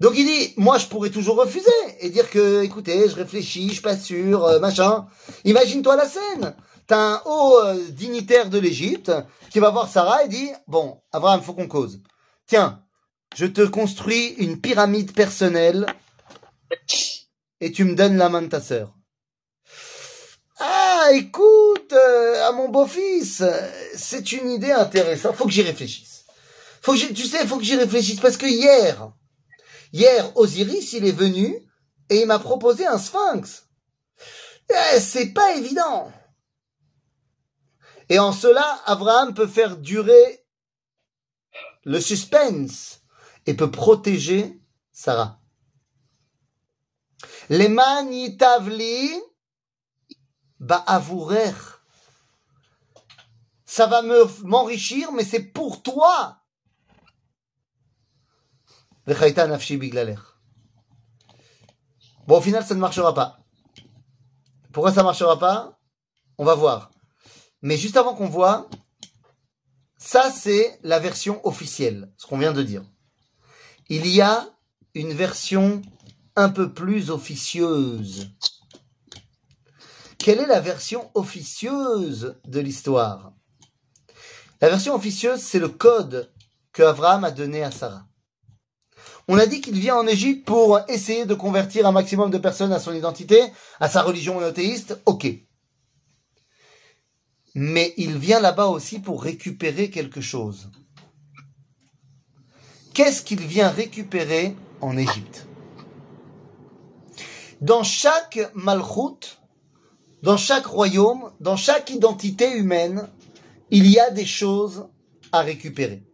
Donc 0.00 0.12
il 0.16 0.26
dit, 0.26 0.54
moi 0.56 0.78
je 0.78 0.86
pourrais 0.86 1.10
toujours 1.10 1.36
refuser 1.36 1.70
et 2.00 2.10
dire 2.10 2.30
que, 2.30 2.62
écoutez, 2.62 3.08
je 3.08 3.16
réfléchis, 3.16 3.68
je 3.68 3.74
suis 3.74 3.82
pas 3.82 3.96
sûr, 3.96 4.60
machin. 4.60 5.06
Imagine-toi 5.44 5.96
la 5.96 6.08
scène. 6.08 6.54
T'as 6.86 7.14
un 7.14 7.22
haut 7.24 7.58
euh, 7.64 7.78
dignitaire 7.90 8.50
de 8.50 8.58
l'Égypte 8.58 9.10
qui 9.50 9.58
va 9.58 9.70
voir 9.70 9.88
Sarah 9.88 10.24
et 10.24 10.28
dit, 10.28 10.50
bon, 10.68 11.00
Abraham, 11.12 11.40
faut 11.40 11.54
qu'on 11.54 11.66
cause. 11.66 12.00
Tiens, 12.46 12.83
je 13.34 13.46
te 13.46 13.62
construis 13.62 14.28
une 14.38 14.60
pyramide 14.60 15.12
personnelle 15.12 15.86
et 17.60 17.72
tu 17.72 17.84
me 17.84 17.94
donnes 17.94 18.16
la 18.16 18.28
main 18.28 18.42
de 18.42 18.48
ta 18.48 18.60
sœur. 18.60 18.94
Ah, 20.60 21.08
écoute, 21.12 21.92
euh, 21.92 22.48
à 22.48 22.52
mon 22.52 22.68
beau-fils, 22.68 23.42
c'est 23.96 24.32
une 24.32 24.50
idée 24.50 24.70
intéressante. 24.70 25.34
Faut 25.34 25.46
que 25.46 25.50
j'y 25.50 25.62
réfléchisse. 25.62 26.24
Faut 26.80 26.94
que 26.94 27.12
tu 27.12 27.26
sais, 27.26 27.46
faut 27.46 27.58
que 27.58 27.64
j'y 27.64 27.76
réfléchisse 27.76 28.20
parce 28.20 28.36
que 28.36 28.46
hier, 28.46 29.10
hier, 29.92 30.36
Osiris, 30.36 30.92
il 30.92 31.06
est 31.06 31.12
venu 31.12 31.58
et 32.08 32.20
il 32.20 32.26
m'a 32.26 32.38
proposé 32.38 32.86
un 32.86 32.98
sphinx. 32.98 33.66
Eh, 34.70 35.00
c'est 35.00 35.32
pas 35.32 35.56
évident. 35.56 36.12
Et 38.08 38.18
en 38.18 38.32
cela, 38.32 38.80
Abraham 38.86 39.34
peut 39.34 39.46
faire 39.46 39.76
durer 39.76 40.44
le 41.84 42.00
suspense 42.00 43.03
et 43.46 43.54
peut 43.54 43.70
protéger 43.70 44.60
Sarah. 44.92 45.40
Les 47.48 47.68
manitavli 47.68 49.10
ba'avourer. 50.60 51.52
Ça 53.64 53.86
va 53.86 54.02
me 54.02 54.24
m'enrichir, 54.44 55.12
mais 55.12 55.24
c'est 55.24 55.42
pour 55.42 55.82
toi. 55.82 56.40
Bon, 62.26 62.38
au 62.38 62.40
final, 62.40 62.64
ça 62.64 62.74
ne 62.74 62.80
marchera 62.80 63.12
pas. 63.12 63.40
Pourquoi 64.72 64.92
ça 64.92 65.02
marchera 65.02 65.38
pas? 65.38 65.78
On 66.38 66.44
va 66.44 66.54
voir. 66.54 66.90
Mais 67.62 67.76
juste 67.76 67.96
avant 67.96 68.14
qu'on 68.14 68.28
voit, 68.28 68.68
ça 69.96 70.30
c'est 70.30 70.78
la 70.82 70.98
version 70.98 71.46
officielle, 71.46 72.12
ce 72.16 72.26
qu'on 72.26 72.38
vient 72.38 72.52
de 72.52 72.62
dire. 72.62 72.84
Il 73.90 74.06
y 74.06 74.22
a 74.22 74.48
une 74.94 75.12
version 75.12 75.82
un 76.36 76.48
peu 76.48 76.72
plus 76.72 77.10
officieuse. 77.10 78.30
Quelle 80.16 80.40
est 80.40 80.46
la 80.46 80.60
version 80.60 81.10
officieuse 81.14 82.36
de 82.46 82.60
l'histoire? 82.60 83.34
La 84.62 84.70
version 84.70 84.94
officieuse, 84.94 85.40
c'est 85.40 85.58
le 85.58 85.68
code 85.68 86.32
que 86.72 86.82
Abraham 86.82 87.24
a 87.24 87.30
donné 87.30 87.62
à 87.62 87.70
Sarah. 87.70 88.06
On 89.28 89.36
a 89.36 89.46
dit 89.46 89.60
qu'il 89.60 89.78
vient 89.78 89.96
en 89.96 90.06
Égypte 90.06 90.46
pour 90.46 90.80
essayer 90.88 91.26
de 91.26 91.34
convertir 91.34 91.86
un 91.86 91.92
maximum 91.92 92.30
de 92.30 92.38
personnes 92.38 92.72
à 92.72 92.78
son 92.78 92.94
identité, 92.94 93.42
à 93.80 93.90
sa 93.90 94.00
religion 94.00 94.34
monothéiste. 94.34 94.98
Ok. 95.04 95.26
Mais 97.54 97.92
il 97.98 98.16
vient 98.16 98.40
là-bas 98.40 98.66
aussi 98.66 98.98
pour 98.98 99.22
récupérer 99.22 99.90
quelque 99.90 100.22
chose. 100.22 100.70
Qu'est-ce 102.94 103.22
qu'il 103.22 103.40
vient 103.40 103.70
récupérer 103.70 104.56
en 104.80 104.96
Égypte? 104.96 105.48
Dans 107.60 107.82
chaque 107.82 108.38
malchoute, 108.54 109.42
dans 110.22 110.36
chaque 110.36 110.66
royaume, 110.66 111.32
dans 111.40 111.56
chaque 111.56 111.90
identité 111.90 112.56
humaine, 112.56 113.08
il 113.70 113.88
y 113.88 113.98
a 113.98 114.10
des 114.10 114.24
choses 114.24 114.88
à 115.32 115.40
récupérer. 115.40 116.04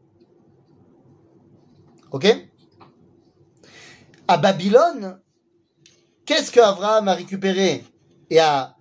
Ok? 2.12 2.26
À 4.26 4.38
Babylone, 4.38 5.20
qu'est-ce 6.24 6.50
que 6.50 6.60
Abraham 6.60 7.08
a 7.08 7.14
récupéré 7.14 7.84
et 8.30 8.40
a 8.40 8.76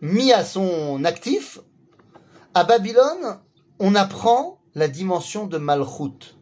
mis 0.00 0.32
à 0.32 0.44
son 0.44 1.04
actif? 1.04 1.60
À 2.54 2.64
Babylone, 2.64 3.38
on 3.78 3.94
apprend 3.94 4.58
la 4.74 4.88
dimension 4.88 5.46
de 5.46 5.58
Malchut. 5.58 6.35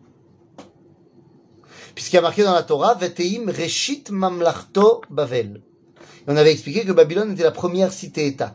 Puisqu'il 1.95 2.17
y 2.17 2.19
a 2.19 2.23
marqué 2.23 2.43
dans 2.43 2.55
la 2.55 2.63
Torah, 2.63 2.95
Veteim 2.95 3.51
Reshit 3.51 4.11
Mamlachto 4.11 5.03
Bavel. 5.11 5.63
Et 5.97 6.25
on 6.27 6.37
avait 6.37 6.53
expliqué 6.53 6.85
que 6.85 6.93
Babylone 6.93 7.33
était 7.33 7.45
la 7.45 7.51
première 7.51 7.93
cité-État. 7.93 8.55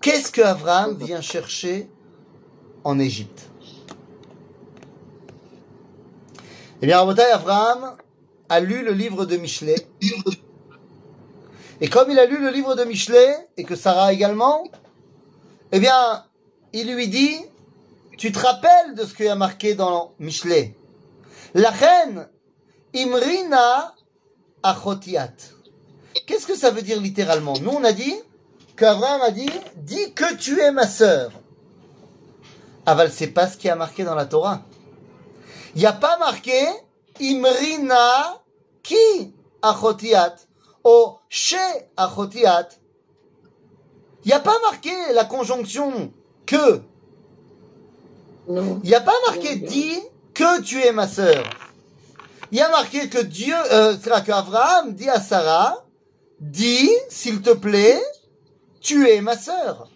Qu'est-ce 0.00 0.32
que 0.32 0.42
Abraham 0.42 0.96
vient 0.96 1.20
chercher 1.20 1.88
en 2.84 2.98
Égypte? 2.98 3.50
Eh 6.82 6.86
bien, 6.86 6.98
Rabotai, 6.98 7.30
Abraham 7.32 7.96
a 8.48 8.60
lu 8.60 8.84
le 8.84 8.92
livre 8.92 9.24
de 9.24 9.36
Michelet. 9.36 9.86
Et 11.80 11.88
comme 11.88 12.10
il 12.10 12.18
a 12.18 12.26
lu 12.26 12.38
le 12.38 12.50
livre 12.50 12.74
de 12.74 12.84
Michelet, 12.84 13.48
et 13.56 13.64
que 13.64 13.74
Sarah 13.74 14.12
également, 14.12 14.64
eh 15.72 15.80
bien, 15.80 16.24
il 16.72 16.94
lui 16.94 17.08
dit, 17.08 17.36
tu 18.16 18.32
te 18.32 18.38
rappelles 18.38 18.94
de 18.94 19.04
ce 19.04 19.14
qu'il 19.14 19.26
y 19.26 19.28
a 19.28 19.34
marqué 19.34 19.74
dans 19.74 20.14
Michelet? 20.18 20.76
La 21.54 21.70
reine 21.70 22.28
Imrina 22.94 23.94
Achotiat. 24.62 25.32
Qu'est-ce 26.26 26.46
que 26.46 26.56
ça 26.56 26.70
veut 26.70 26.82
dire 26.82 27.00
littéralement? 27.00 27.54
Nous, 27.60 27.70
on 27.70 27.84
a 27.84 27.92
dit 27.92 28.14
qu'Abraham 28.76 29.22
a 29.22 29.30
dit 29.30 29.50
Dis 29.76 30.14
que 30.14 30.34
tu 30.36 30.60
es 30.60 30.70
ma 30.70 30.86
sœur. 30.86 31.32
Aval, 32.86 33.10
c'est 33.10 33.28
pas 33.28 33.48
ce 33.48 33.56
qui 33.56 33.68
a 33.68 33.76
marqué 33.76 34.04
dans 34.04 34.14
la 34.14 34.26
Torah. 34.26 34.62
Il 35.74 35.80
n'y 35.80 35.86
a 35.86 35.92
pas 35.92 36.18
marqué 36.18 36.60
Imrina 37.20 38.40
qui 38.82 39.34
Achotiat? 39.62 40.36
Ou 40.84 41.16
chez 41.28 41.56
Achotiat. 41.96 42.68
Il 44.24 44.28
n'y 44.28 44.34
a 44.34 44.40
pas 44.40 44.58
marqué 44.60 44.92
la 45.14 45.24
conjonction 45.24 46.12
que. 46.46 46.82
Non. 48.48 48.80
Il 48.82 48.88
n'y 48.88 48.94
a 48.94 49.00
pas 49.00 49.14
marqué 49.26 49.56
dis 49.56 49.98
que 50.34 50.62
tu 50.62 50.80
es 50.80 50.92
ma 50.92 51.08
sœur. 51.08 51.44
Il 52.52 52.58
y 52.58 52.60
a 52.60 52.68
marqué 52.68 53.08
que 53.08 53.20
Dieu, 53.20 53.54
euh, 53.72 53.96
c'est-à-dire 54.00 54.24
qu'Abraham 54.24 54.94
dit 54.94 55.08
à 55.08 55.20
Sarah, 55.20 55.84
dis, 56.40 56.90
s'il 57.08 57.42
te 57.42 57.50
plaît, 57.50 58.00
tu 58.80 59.08
es 59.08 59.20
ma 59.20 59.36
sœur. 59.36 59.88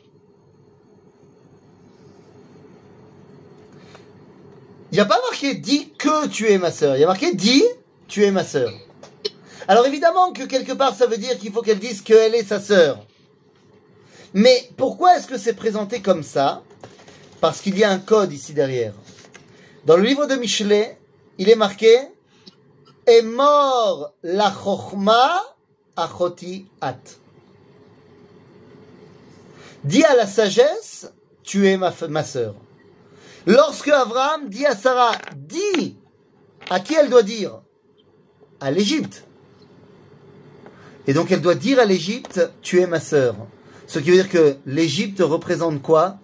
Il 4.90 4.94
n'y 4.94 5.00
a 5.00 5.04
pas 5.04 5.20
marqué 5.30 5.54
dis 5.54 5.92
que 5.98 6.26
tu 6.28 6.50
es 6.50 6.56
ma 6.56 6.70
sœur. 6.70 6.96
Il 6.96 7.00
y 7.00 7.04
a 7.04 7.06
marqué 7.06 7.34
dis 7.34 7.62
tu 8.06 8.24
es 8.24 8.30
ma 8.30 8.42
sœur. 8.42 8.72
Alors 9.68 9.86
évidemment 9.86 10.32
que 10.32 10.44
quelque 10.44 10.72
part 10.72 10.94
ça 10.94 11.06
veut 11.06 11.18
dire 11.18 11.38
qu'il 11.38 11.52
faut 11.52 11.60
qu'elle 11.60 11.78
dise 11.78 12.00
qu'elle 12.00 12.34
est 12.34 12.44
sa 12.44 12.58
sœur. 12.58 13.04
Mais 14.32 14.70
pourquoi 14.78 15.16
est-ce 15.16 15.26
que 15.26 15.36
c'est 15.36 15.52
présenté 15.52 16.00
comme 16.00 16.22
ça? 16.22 16.62
Parce 17.40 17.60
qu'il 17.60 17.78
y 17.78 17.84
a 17.84 17.90
un 17.90 17.98
code 17.98 18.32
ici 18.32 18.52
derrière. 18.52 18.94
Dans 19.86 19.96
le 19.96 20.02
livre 20.02 20.26
de 20.26 20.34
Michelet, 20.34 20.98
il 21.38 21.48
est 21.48 21.54
marqué 21.54 21.96
Est 23.06 23.22
mort 23.22 24.12
la 24.22 24.52
chokhma 24.52 25.42
achoti 25.96 26.66
at. 26.80 26.98
Dis 29.84 30.04
à 30.04 30.16
la 30.16 30.26
sagesse, 30.26 31.12
tu 31.42 31.68
es 31.68 31.76
ma, 31.76 31.94
ma 32.08 32.24
sœur. 32.24 32.54
Lorsque 33.46 33.88
Abraham 33.88 34.48
dit 34.48 34.66
à 34.66 34.76
Sarah, 34.76 35.12
dis 35.36 35.96
à 36.68 36.80
qui 36.80 36.94
elle 36.94 37.08
doit 37.08 37.22
dire? 37.22 37.62
À 38.60 38.70
l'Égypte. 38.70 39.24
Et 41.06 41.14
donc 41.14 41.30
elle 41.30 41.40
doit 41.40 41.54
dire 41.54 41.78
à 41.78 41.84
l'Égypte, 41.84 42.50
tu 42.60 42.80
es 42.80 42.86
ma 42.86 43.00
sœur. 43.00 43.36
Ce 43.86 43.98
qui 44.00 44.10
veut 44.10 44.16
dire 44.16 44.28
que 44.28 44.56
l'Égypte 44.66 45.20
représente 45.20 45.80
quoi? 45.80 46.18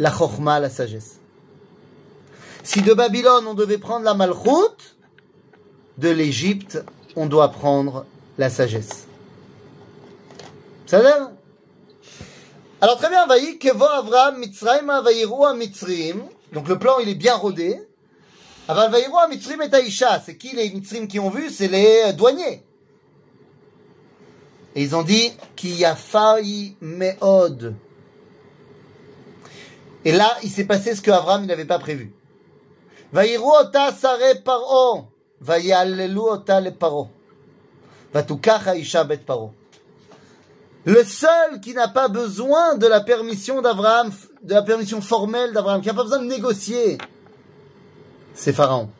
La 0.00 0.10
chorma, 0.10 0.58
la 0.58 0.70
sagesse. 0.70 1.20
Si 2.62 2.80
de 2.80 2.94
Babylone 2.94 3.46
on 3.46 3.52
devait 3.52 3.76
prendre 3.76 4.06
la 4.06 4.14
malchoute, 4.14 4.96
de 5.98 6.08
l'Égypte 6.08 6.82
on 7.16 7.26
doit 7.26 7.50
prendre 7.50 8.06
la 8.38 8.48
sagesse. 8.48 9.06
Ça 10.86 11.02
va 11.02 11.32
Alors 12.80 12.96
très 12.96 13.10
bien, 13.10 13.26
vaï 13.26 13.58
kevo 13.58 13.84
Avram 13.84 14.38
Mitzrayim 14.38 15.02
vaïrou 15.02 15.52
Mitzrim. 15.54 16.22
Donc 16.54 16.66
le 16.68 16.78
plan 16.78 16.98
il 17.00 17.10
est 17.10 17.14
bien 17.14 17.34
rodé. 17.34 17.78
Aval 18.68 18.90
vaïrou 18.90 19.18
Mitzrim 19.28 19.60
et 19.60 19.74
Aïcha. 19.74 20.22
C'est 20.24 20.38
qui 20.38 20.56
les 20.56 20.70
Mitzrim 20.70 21.08
qui 21.08 21.18
ont 21.20 21.28
vu? 21.28 21.50
C'est 21.50 21.68
les 21.68 22.14
douaniers. 22.14 22.64
Et 24.74 24.82
ils 24.82 24.96
ont 24.96 25.02
dit 25.02 25.30
qu'il 25.56 25.76
y 25.78 25.84
a 25.84 25.94
failli 25.94 26.74
meod. 26.80 27.74
Et 30.04 30.12
là, 30.12 30.36
il 30.42 30.50
s'est 30.50 30.64
passé 30.64 30.94
ce 30.94 31.02
que 31.02 31.10
Avram 31.10 31.44
n'avait 31.46 31.64
pas 31.64 31.78
prévu. 31.78 32.12
Vaïrou 33.12 33.52
ota 33.60 33.92
sare 33.92 34.42
paro. 34.44 35.04
Vaïalelu 35.40 36.18
ota 36.18 36.60
le 36.60 36.72
paro. 36.72 37.08
Vatukach 38.12 38.66
Aisha 38.68 39.04
bet 39.04 39.18
paro. 39.18 39.52
Le 40.84 41.04
seul 41.04 41.60
qui 41.60 41.74
n'a 41.74 41.88
pas 41.88 42.08
besoin 42.08 42.76
de 42.76 42.86
la 42.86 43.00
permission 43.00 43.60
d'Abraham, 43.60 44.10
de 44.42 44.54
la 44.54 44.62
permission 44.62 45.02
formelle 45.02 45.52
d'Abraham, 45.52 45.82
qui 45.82 45.88
n'a 45.88 45.94
pas 45.94 46.04
besoin 46.04 46.20
de 46.20 46.24
négocier, 46.24 46.96
c'est 48.34 48.54
Pharaon. 48.54 48.90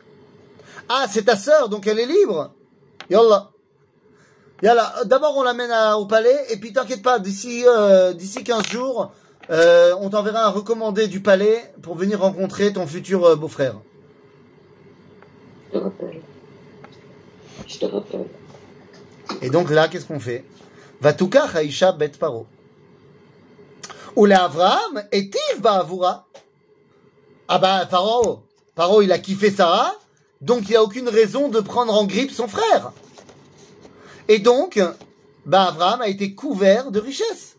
Ah, 0.87 1.05
c'est 1.09 1.23
ta 1.23 1.35
sœur, 1.35 1.69
donc 1.69 1.87
elle 1.87 1.99
est 1.99 2.05
libre. 2.05 2.53
Yallah. 3.09 3.49
Yallah. 4.61 4.93
D'abord, 5.05 5.35
on 5.37 5.43
l'amène 5.43 5.71
au 5.97 6.05
palais, 6.05 6.45
et 6.49 6.57
puis 6.57 6.71
t'inquiète 6.71 7.01
pas, 7.01 7.17
d'ici 7.17 7.63
euh, 7.65 8.13
d'ici 8.13 8.43
15 8.43 8.67
jours, 8.67 9.11
euh, 9.49 9.95
on 9.99 10.09
t'enverra 10.09 10.45
un 10.45 10.49
recommandé 10.49 11.07
du 11.07 11.21
palais 11.21 11.73
pour 11.81 11.95
venir 11.95 12.19
rencontrer 12.19 12.71
ton 12.73 12.85
futur 12.87 13.25
euh, 13.25 13.35
beau-frère. 13.35 13.75
Je 15.73 15.77
te 15.79 15.83
rappelle. 15.83 16.21
Je 17.67 17.77
te 17.79 17.85
rappelle. 17.85 18.27
Et 19.41 19.49
donc 19.49 19.69
là, 19.69 19.87
qu'est-ce 19.87 20.05
qu'on 20.05 20.19
fait? 20.19 20.45
Vatuka 20.99 21.45
Haïcha 21.53 21.91
bet 21.91 22.09
paro. 22.09 22.45
Ou 24.15 24.25
Avraham 24.25 25.03
etiv 25.11 25.61
ba'avura. 25.61 26.27
Ah 27.47 27.57
bah, 27.57 27.85
Paro, 27.89 28.43
Paro, 28.75 29.01
il 29.01 29.11
a 29.11 29.19
kiffé 29.19 29.51
Sarah, 29.51 29.93
donc 30.39 30.69
il 30.69 30.75
a 30.75 30.83
aucune 30.83 31.09
raison 31.09 31.49
de 31.49 31.59
prendre 31.59 31.93
en 31.93 32.05
grippe 32.05 32.31
son 32.31 32.47
frère. 32.47 32.93
Et 34.29 34.39
donc, 34.39 34.79
bah, 35.45 35.63
Avraham 35.63 36.01
a 36.01 36.07
été 36.07 36.33
couvert 36.33 36.91
de 36.91 36.99
richesse 36.99 37.57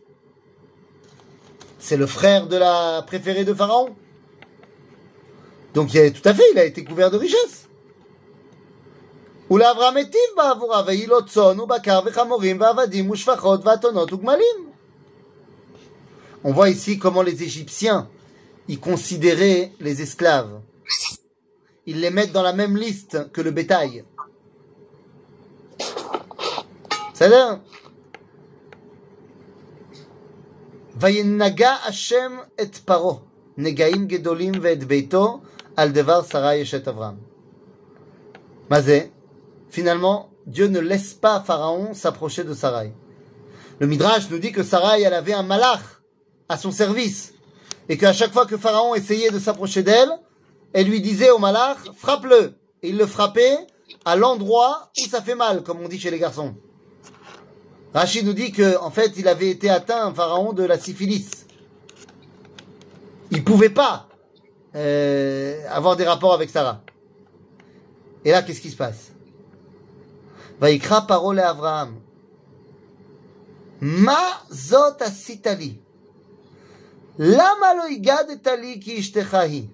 C'est 1.82 1.98
le 1.98 2.08
frère 2.08 2.48
de 2.48 2.58
la 2.58 3.04
préférée 3.06 3.46
de 3.46 3.54
Pharaon. 3.54 3.96
Donc, 5.74 5.94
il 5.94 6.00
a, 6.00 6.12
tout 6.12 6.28
à 6.28 6.34
fait, 6.34 6.44
il 6.54 6.60
a 6.60 6.66
été 6.66 6.84
couvert 6.84 7.12
de 7.12 7.18
richesse. 7.18 7.68
ולאברהם 9.52 9.98
היטיב 9.98 10.22
בעבורה, 10.38 10.84
ויהי 10.88 11.06
לו 11.08 11.26
צאן 11.26 11.60
ובקר 11.60 12.00
וחמורים 12.06 12.62
ועבדים 12.62 13.10
ושפחות 13.10 13.66
ואתונות 13.66 14.14
וגמלים. 14.14 14.68
On 16.44 16.52
voit 16.52 16.70
ici 16.70 17.00
comment 17.00 17.24
les 17.24 17.44
Égyptiens 17.44 18.08
y 18.68 18.78
considéraient 18.78 19.72
les 19.80 20.02
esclaves. 20.02 20.62
Ils 21.86 22.00
les 22.00 22.12
mettent 22.12 22.32
dans 22.32 22.44
la 22.44 22.54
même 22.54 22.78
liste 22.78 23.32
que 23.32 23.42
le 23.42 23.52
bétail. 23.52 24.04
C'est-à-dire 27.14 27.60
וינגע 31.00 31.74
השם 31.86 32.38
את 32.62 32.76
פרעה, 32.76 33.16
נגעים 33.58 34.08
גדולים 34.08 34.54
ואת 34.62 34.84
ביתו, 34.84 35.40
על 35.76 35.92
דבר 35.92 36.24
שרה 36.24 36.62
אשת 36.62 36.88
אברהם. 36.88 37.16
מה 38.70 38.82
זה? 38.82 39.06
Finalement, 39.72 40.30
Dieu 40.48 40.68
ne 40.68 40.80
laisse 40.80 41.14
pas 41.14 41.44
Pharaon 41.46 41.94
s'approcher 41.94 42.44
de 42.44 42.54
Sarai. 42.54 42.94
Le 43.80 43.88
Midrash 43.88 44.30
nous 44.30 44.40
dit 44.40 44.52
que 44.52 44.64
Sarai, 44.64 45.02
elle 45.02 45.14
avait 45.14 45.34
un 45.34 45.44
malach 45.44 45.84
à 46.50 46.58
son 46.58 46.72
service. 46.72 47.34
Et 47.90 47.98
qu'à 47.98 48.14
chaque 48.14 48.32
fois 48.32 48.46
que 48.46 48.58
Pharaon 48.58 48.96
essayait 48.96 49.30
de 49.30 49.40
s'approcher 49.40 49.84
d'elle, 49.84 50.10
elle 50.74 50.88
lui 50.88 51.02
disait 51.02 51.30
au 51.30 51.38
malach, 51.38 51.78
frappe-le. 51.96 52.56
Et 52.82 52.90
il 52.90 52.98
le 52.98 53.06
frappait 53.06 53.58
à 54.06 54.16
l'endroit 54.16 54.90
où 54.98 55.10
ça 55.10 55.22
fait 55.22 55.36
mal, 55.36 55.64
comme 55.64 55.82
on 55.82 55.88
dit 55.88 56.00
chez 56.00 56.12
les 56.12 56.20
garçons. 56.20 56.56
Rachid 57.95 58.25
nous 58.25 58.33
dit 58.33 58.53
qu'en 58.53 58.87
en 58.87 58.91
fait, 58.91 59.13
il 59.17 59.29
avait 59.29 59.51
été 59.51 59.69
atteint, 59.69 60.07
un 60.07 60.15
pharaon, 60.15 60.53
de 60.53 60.65
la 60.65 60.79
syphilis. 60.79 61.47
Il 63.31 63.39
ne 63.39 63.43
pouvait 63.43 63.71
pas 63.71 64.09
euh, 64.75 65.61
avoir 65.69 65.97
des 65.97 66.05
rapports 66.05 66.33
avec 66.33 66.49
Sarah. 66.51 66.83
Et 68.25 68.31
là, 68.31 68.43
qu'est-ce 68.43 68.61
qui 68.61 68.71
se 68.71 68.77
passe? 68.77 69.13
Vaikra 70.61 71.07
parole 71.07 71.41
à 71.41 71.51
Abraham. 71.51 71.97
Ma 73.81 74.21
zot 74.51 75.01
asitali. 75.01 75.81
Lama 77.19 77.75
lo 77.75 77.89
ki 78.81 78.93
ishtechahi. 78.95 79.69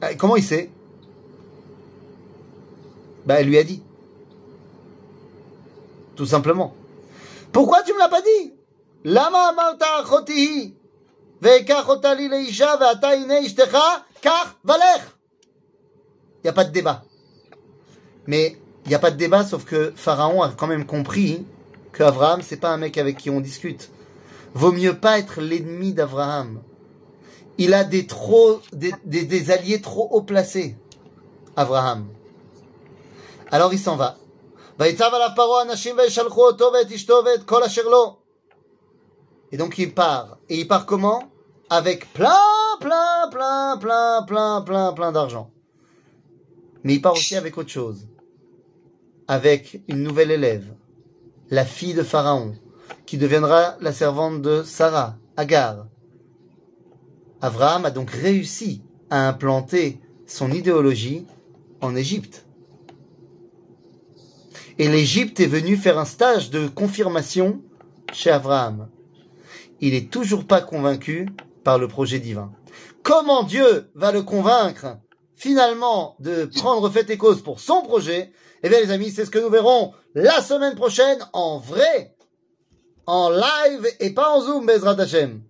Ah, 0.00 0.14
comment 0.14 0.36
il 0.36 0.44
sait? 0.44 0.70
Ben, 3.26 3.36
Elle 3.40 3.48
lui 3.48 3.58
a 3.58 3.64
dit 3.64 3.82
tout 6.18 6.26
simplement. 6.26 6.74
Pourquoi 7.52 7.84
tu 7.84 7.94
me 7.94 7.98
l'as 8.00 8.08
pas 8.08 8.20
dit? 8.20 8.52
Lama 9.04 9.50
amarta 9.50 9.86
achotihi 10.00 10.74
ve'ekach 11.40 11.86
leisha 12.28 12.76
ve'ata 12.76 13.14
ishtecha 13.14 14.04
kach 14.20 14.56
valech. 14.64 15.02
Il 16.38 16.46
n'y 16.46 16.50
a 16.50 16.52
pas 16.52 16.64
de 16.64 16.72
débat. 16.72 17.04
Mais 18.26 18.58
il 18.84 18.88
n'y 18.88 18.96
a 18.96 18.98
pas 18.98 19.12
de 19.12 19.16
débat, 19.16 19.44
sauf 19.44 19.64
que 19.64 19.92
Pharaon 19.94 20.42
a 20.42 20.50
quand 20.50 20.66
même 20.66 20.86
compris 20.86 21.46
que 21.92 22.02
Abraham, 22.02 22.42
c'est 22.42 22.56
pas 22.56 22.70
un 22.70 22.78
mec 22.78 22.98
avec 22.98 23.16
qui 23.16 23.30
on 23.30 23.40
discute. 23.40 23.90
Vaut 24.54 24.72
mieux 24.72 24.98
pas 24.98 25.20
être 25.20 25.40
l'ennemi 25.40 25.92
d'Abraham. 25.92 26.60
Il 27.58 27.74
a 27.74 27.84
des 27.84 28.08
trop, 28.08 28.60
des, 28.72 28.92
des 29.04 29.50
alliés 29.52 29.80
trop 29.80 30.08
haut 30.10 30.22
placés, 30.22 30.76
Abraham. 31.54 32.08
Alors 33.52 33.72
il 33.72 33.78
s'en 33.78 33.94
va. 33.94 34.18
Et 39.50 39.56
donc 39.56 39.76
il 39.78 39.92
part. 39.92 40.38
Et 40.48 40.60
il 40.60 40.68
part 40.68 40.86
comment? 40.86 41.24
Avec 41.68 42.12
plein, 42.12 42.30
plein, 42.80 43.28
plein, 43.28 43.76
plein, 43.78 44.22
plein, 44.22 44.62
plein, 44.62 44.92
plein 44.92 45.12
d'argent. 45.12 45.50
Mais 46.84 46.94
il 46.94 47.02
part 47.02 47.14
aussi 47.14 47.34
avec 47.34 47.58
autre 47.58 47.70
chose. 47.70 48.06
Avec 49.26 49.82
une 49.88 50.04
nouvelle 50.04 50.30
élève, 50.30 50.72
la 51.50 51.64
fille 51.64 51.94
de 51.94 52.04
Pharaon, 52.04 52.54
qui 53.04 53.18
deviendra 53.18 53.76
la 53.80 53.92
servante 53.92 54.42
de 54.42 54.62
Sarah, 54.62 55.16
Agar. 55.36 55.86
Abraham 57.40 57.84
a 57.84 57.90
donc 57.90 58.10
réussi 58.10 58.82
à 59.10 59.28
implanter 59.28 60.00
son 60.26 60.52
idéologie 60.52 61.26
en 61.80 61.96
Égypte. 61.96 62.47
Et 64.80 64.86
l'Égypte 64.86 65.40
est 65.40 65.46
venue 65.46 65.76
faire 65.76 65.98
un 65.98 66.04
stage 66.04 66.50
de 66.50 66.68
confirmation 66.68 67.60
chez 68.12 68.30
Abraham. 68.30 68.88
Il 69.80 69.92
est 69.92 70.10
toujours 70.10 70.46
pas 70.46 70.60
convaincu 70.60 71.28
par 71.64 71.78
le 71.78 71.88
projet 71.88 72.20
divin. 72.20 72.52
Comment 73.02 73.42
Dieu 73.42 73.90
va 73.96 74.12
le 74.12 74.22
convaincre 74.22 74.98
finalement 75.34 76.14
de 76.20 76.44
prendre 76.44 76.88
fait 76.90 77.10
et 77.10 77.16
cause 77.16 77.42
pour 77.42 77.58
son 77.58 77.82
projet? 77.82 78.30
Eh 78.62 78.68
bien 78.68 78.80
les 78.80 78.92
amis, 78.92 79.10
c'est 79.10 79.24
ce 79.24 79.30
que 79.30 79.40
nous 79.40 79.50
verrons 79.50 79.94
la 80.14 80.40
semaine 80.42 80.76
prochaine 80.76 81.18
en 81.32 81.58
vrai, 81.58 82.14
en 83.06 83.30
live 83.30 83.88
et 83.98 84.10
pas 84.10 84.30
en 84.30 84.40
Zoom, 84.42 84.66
Bezrat 84.66 85.00
Hashem. 85.00 85.42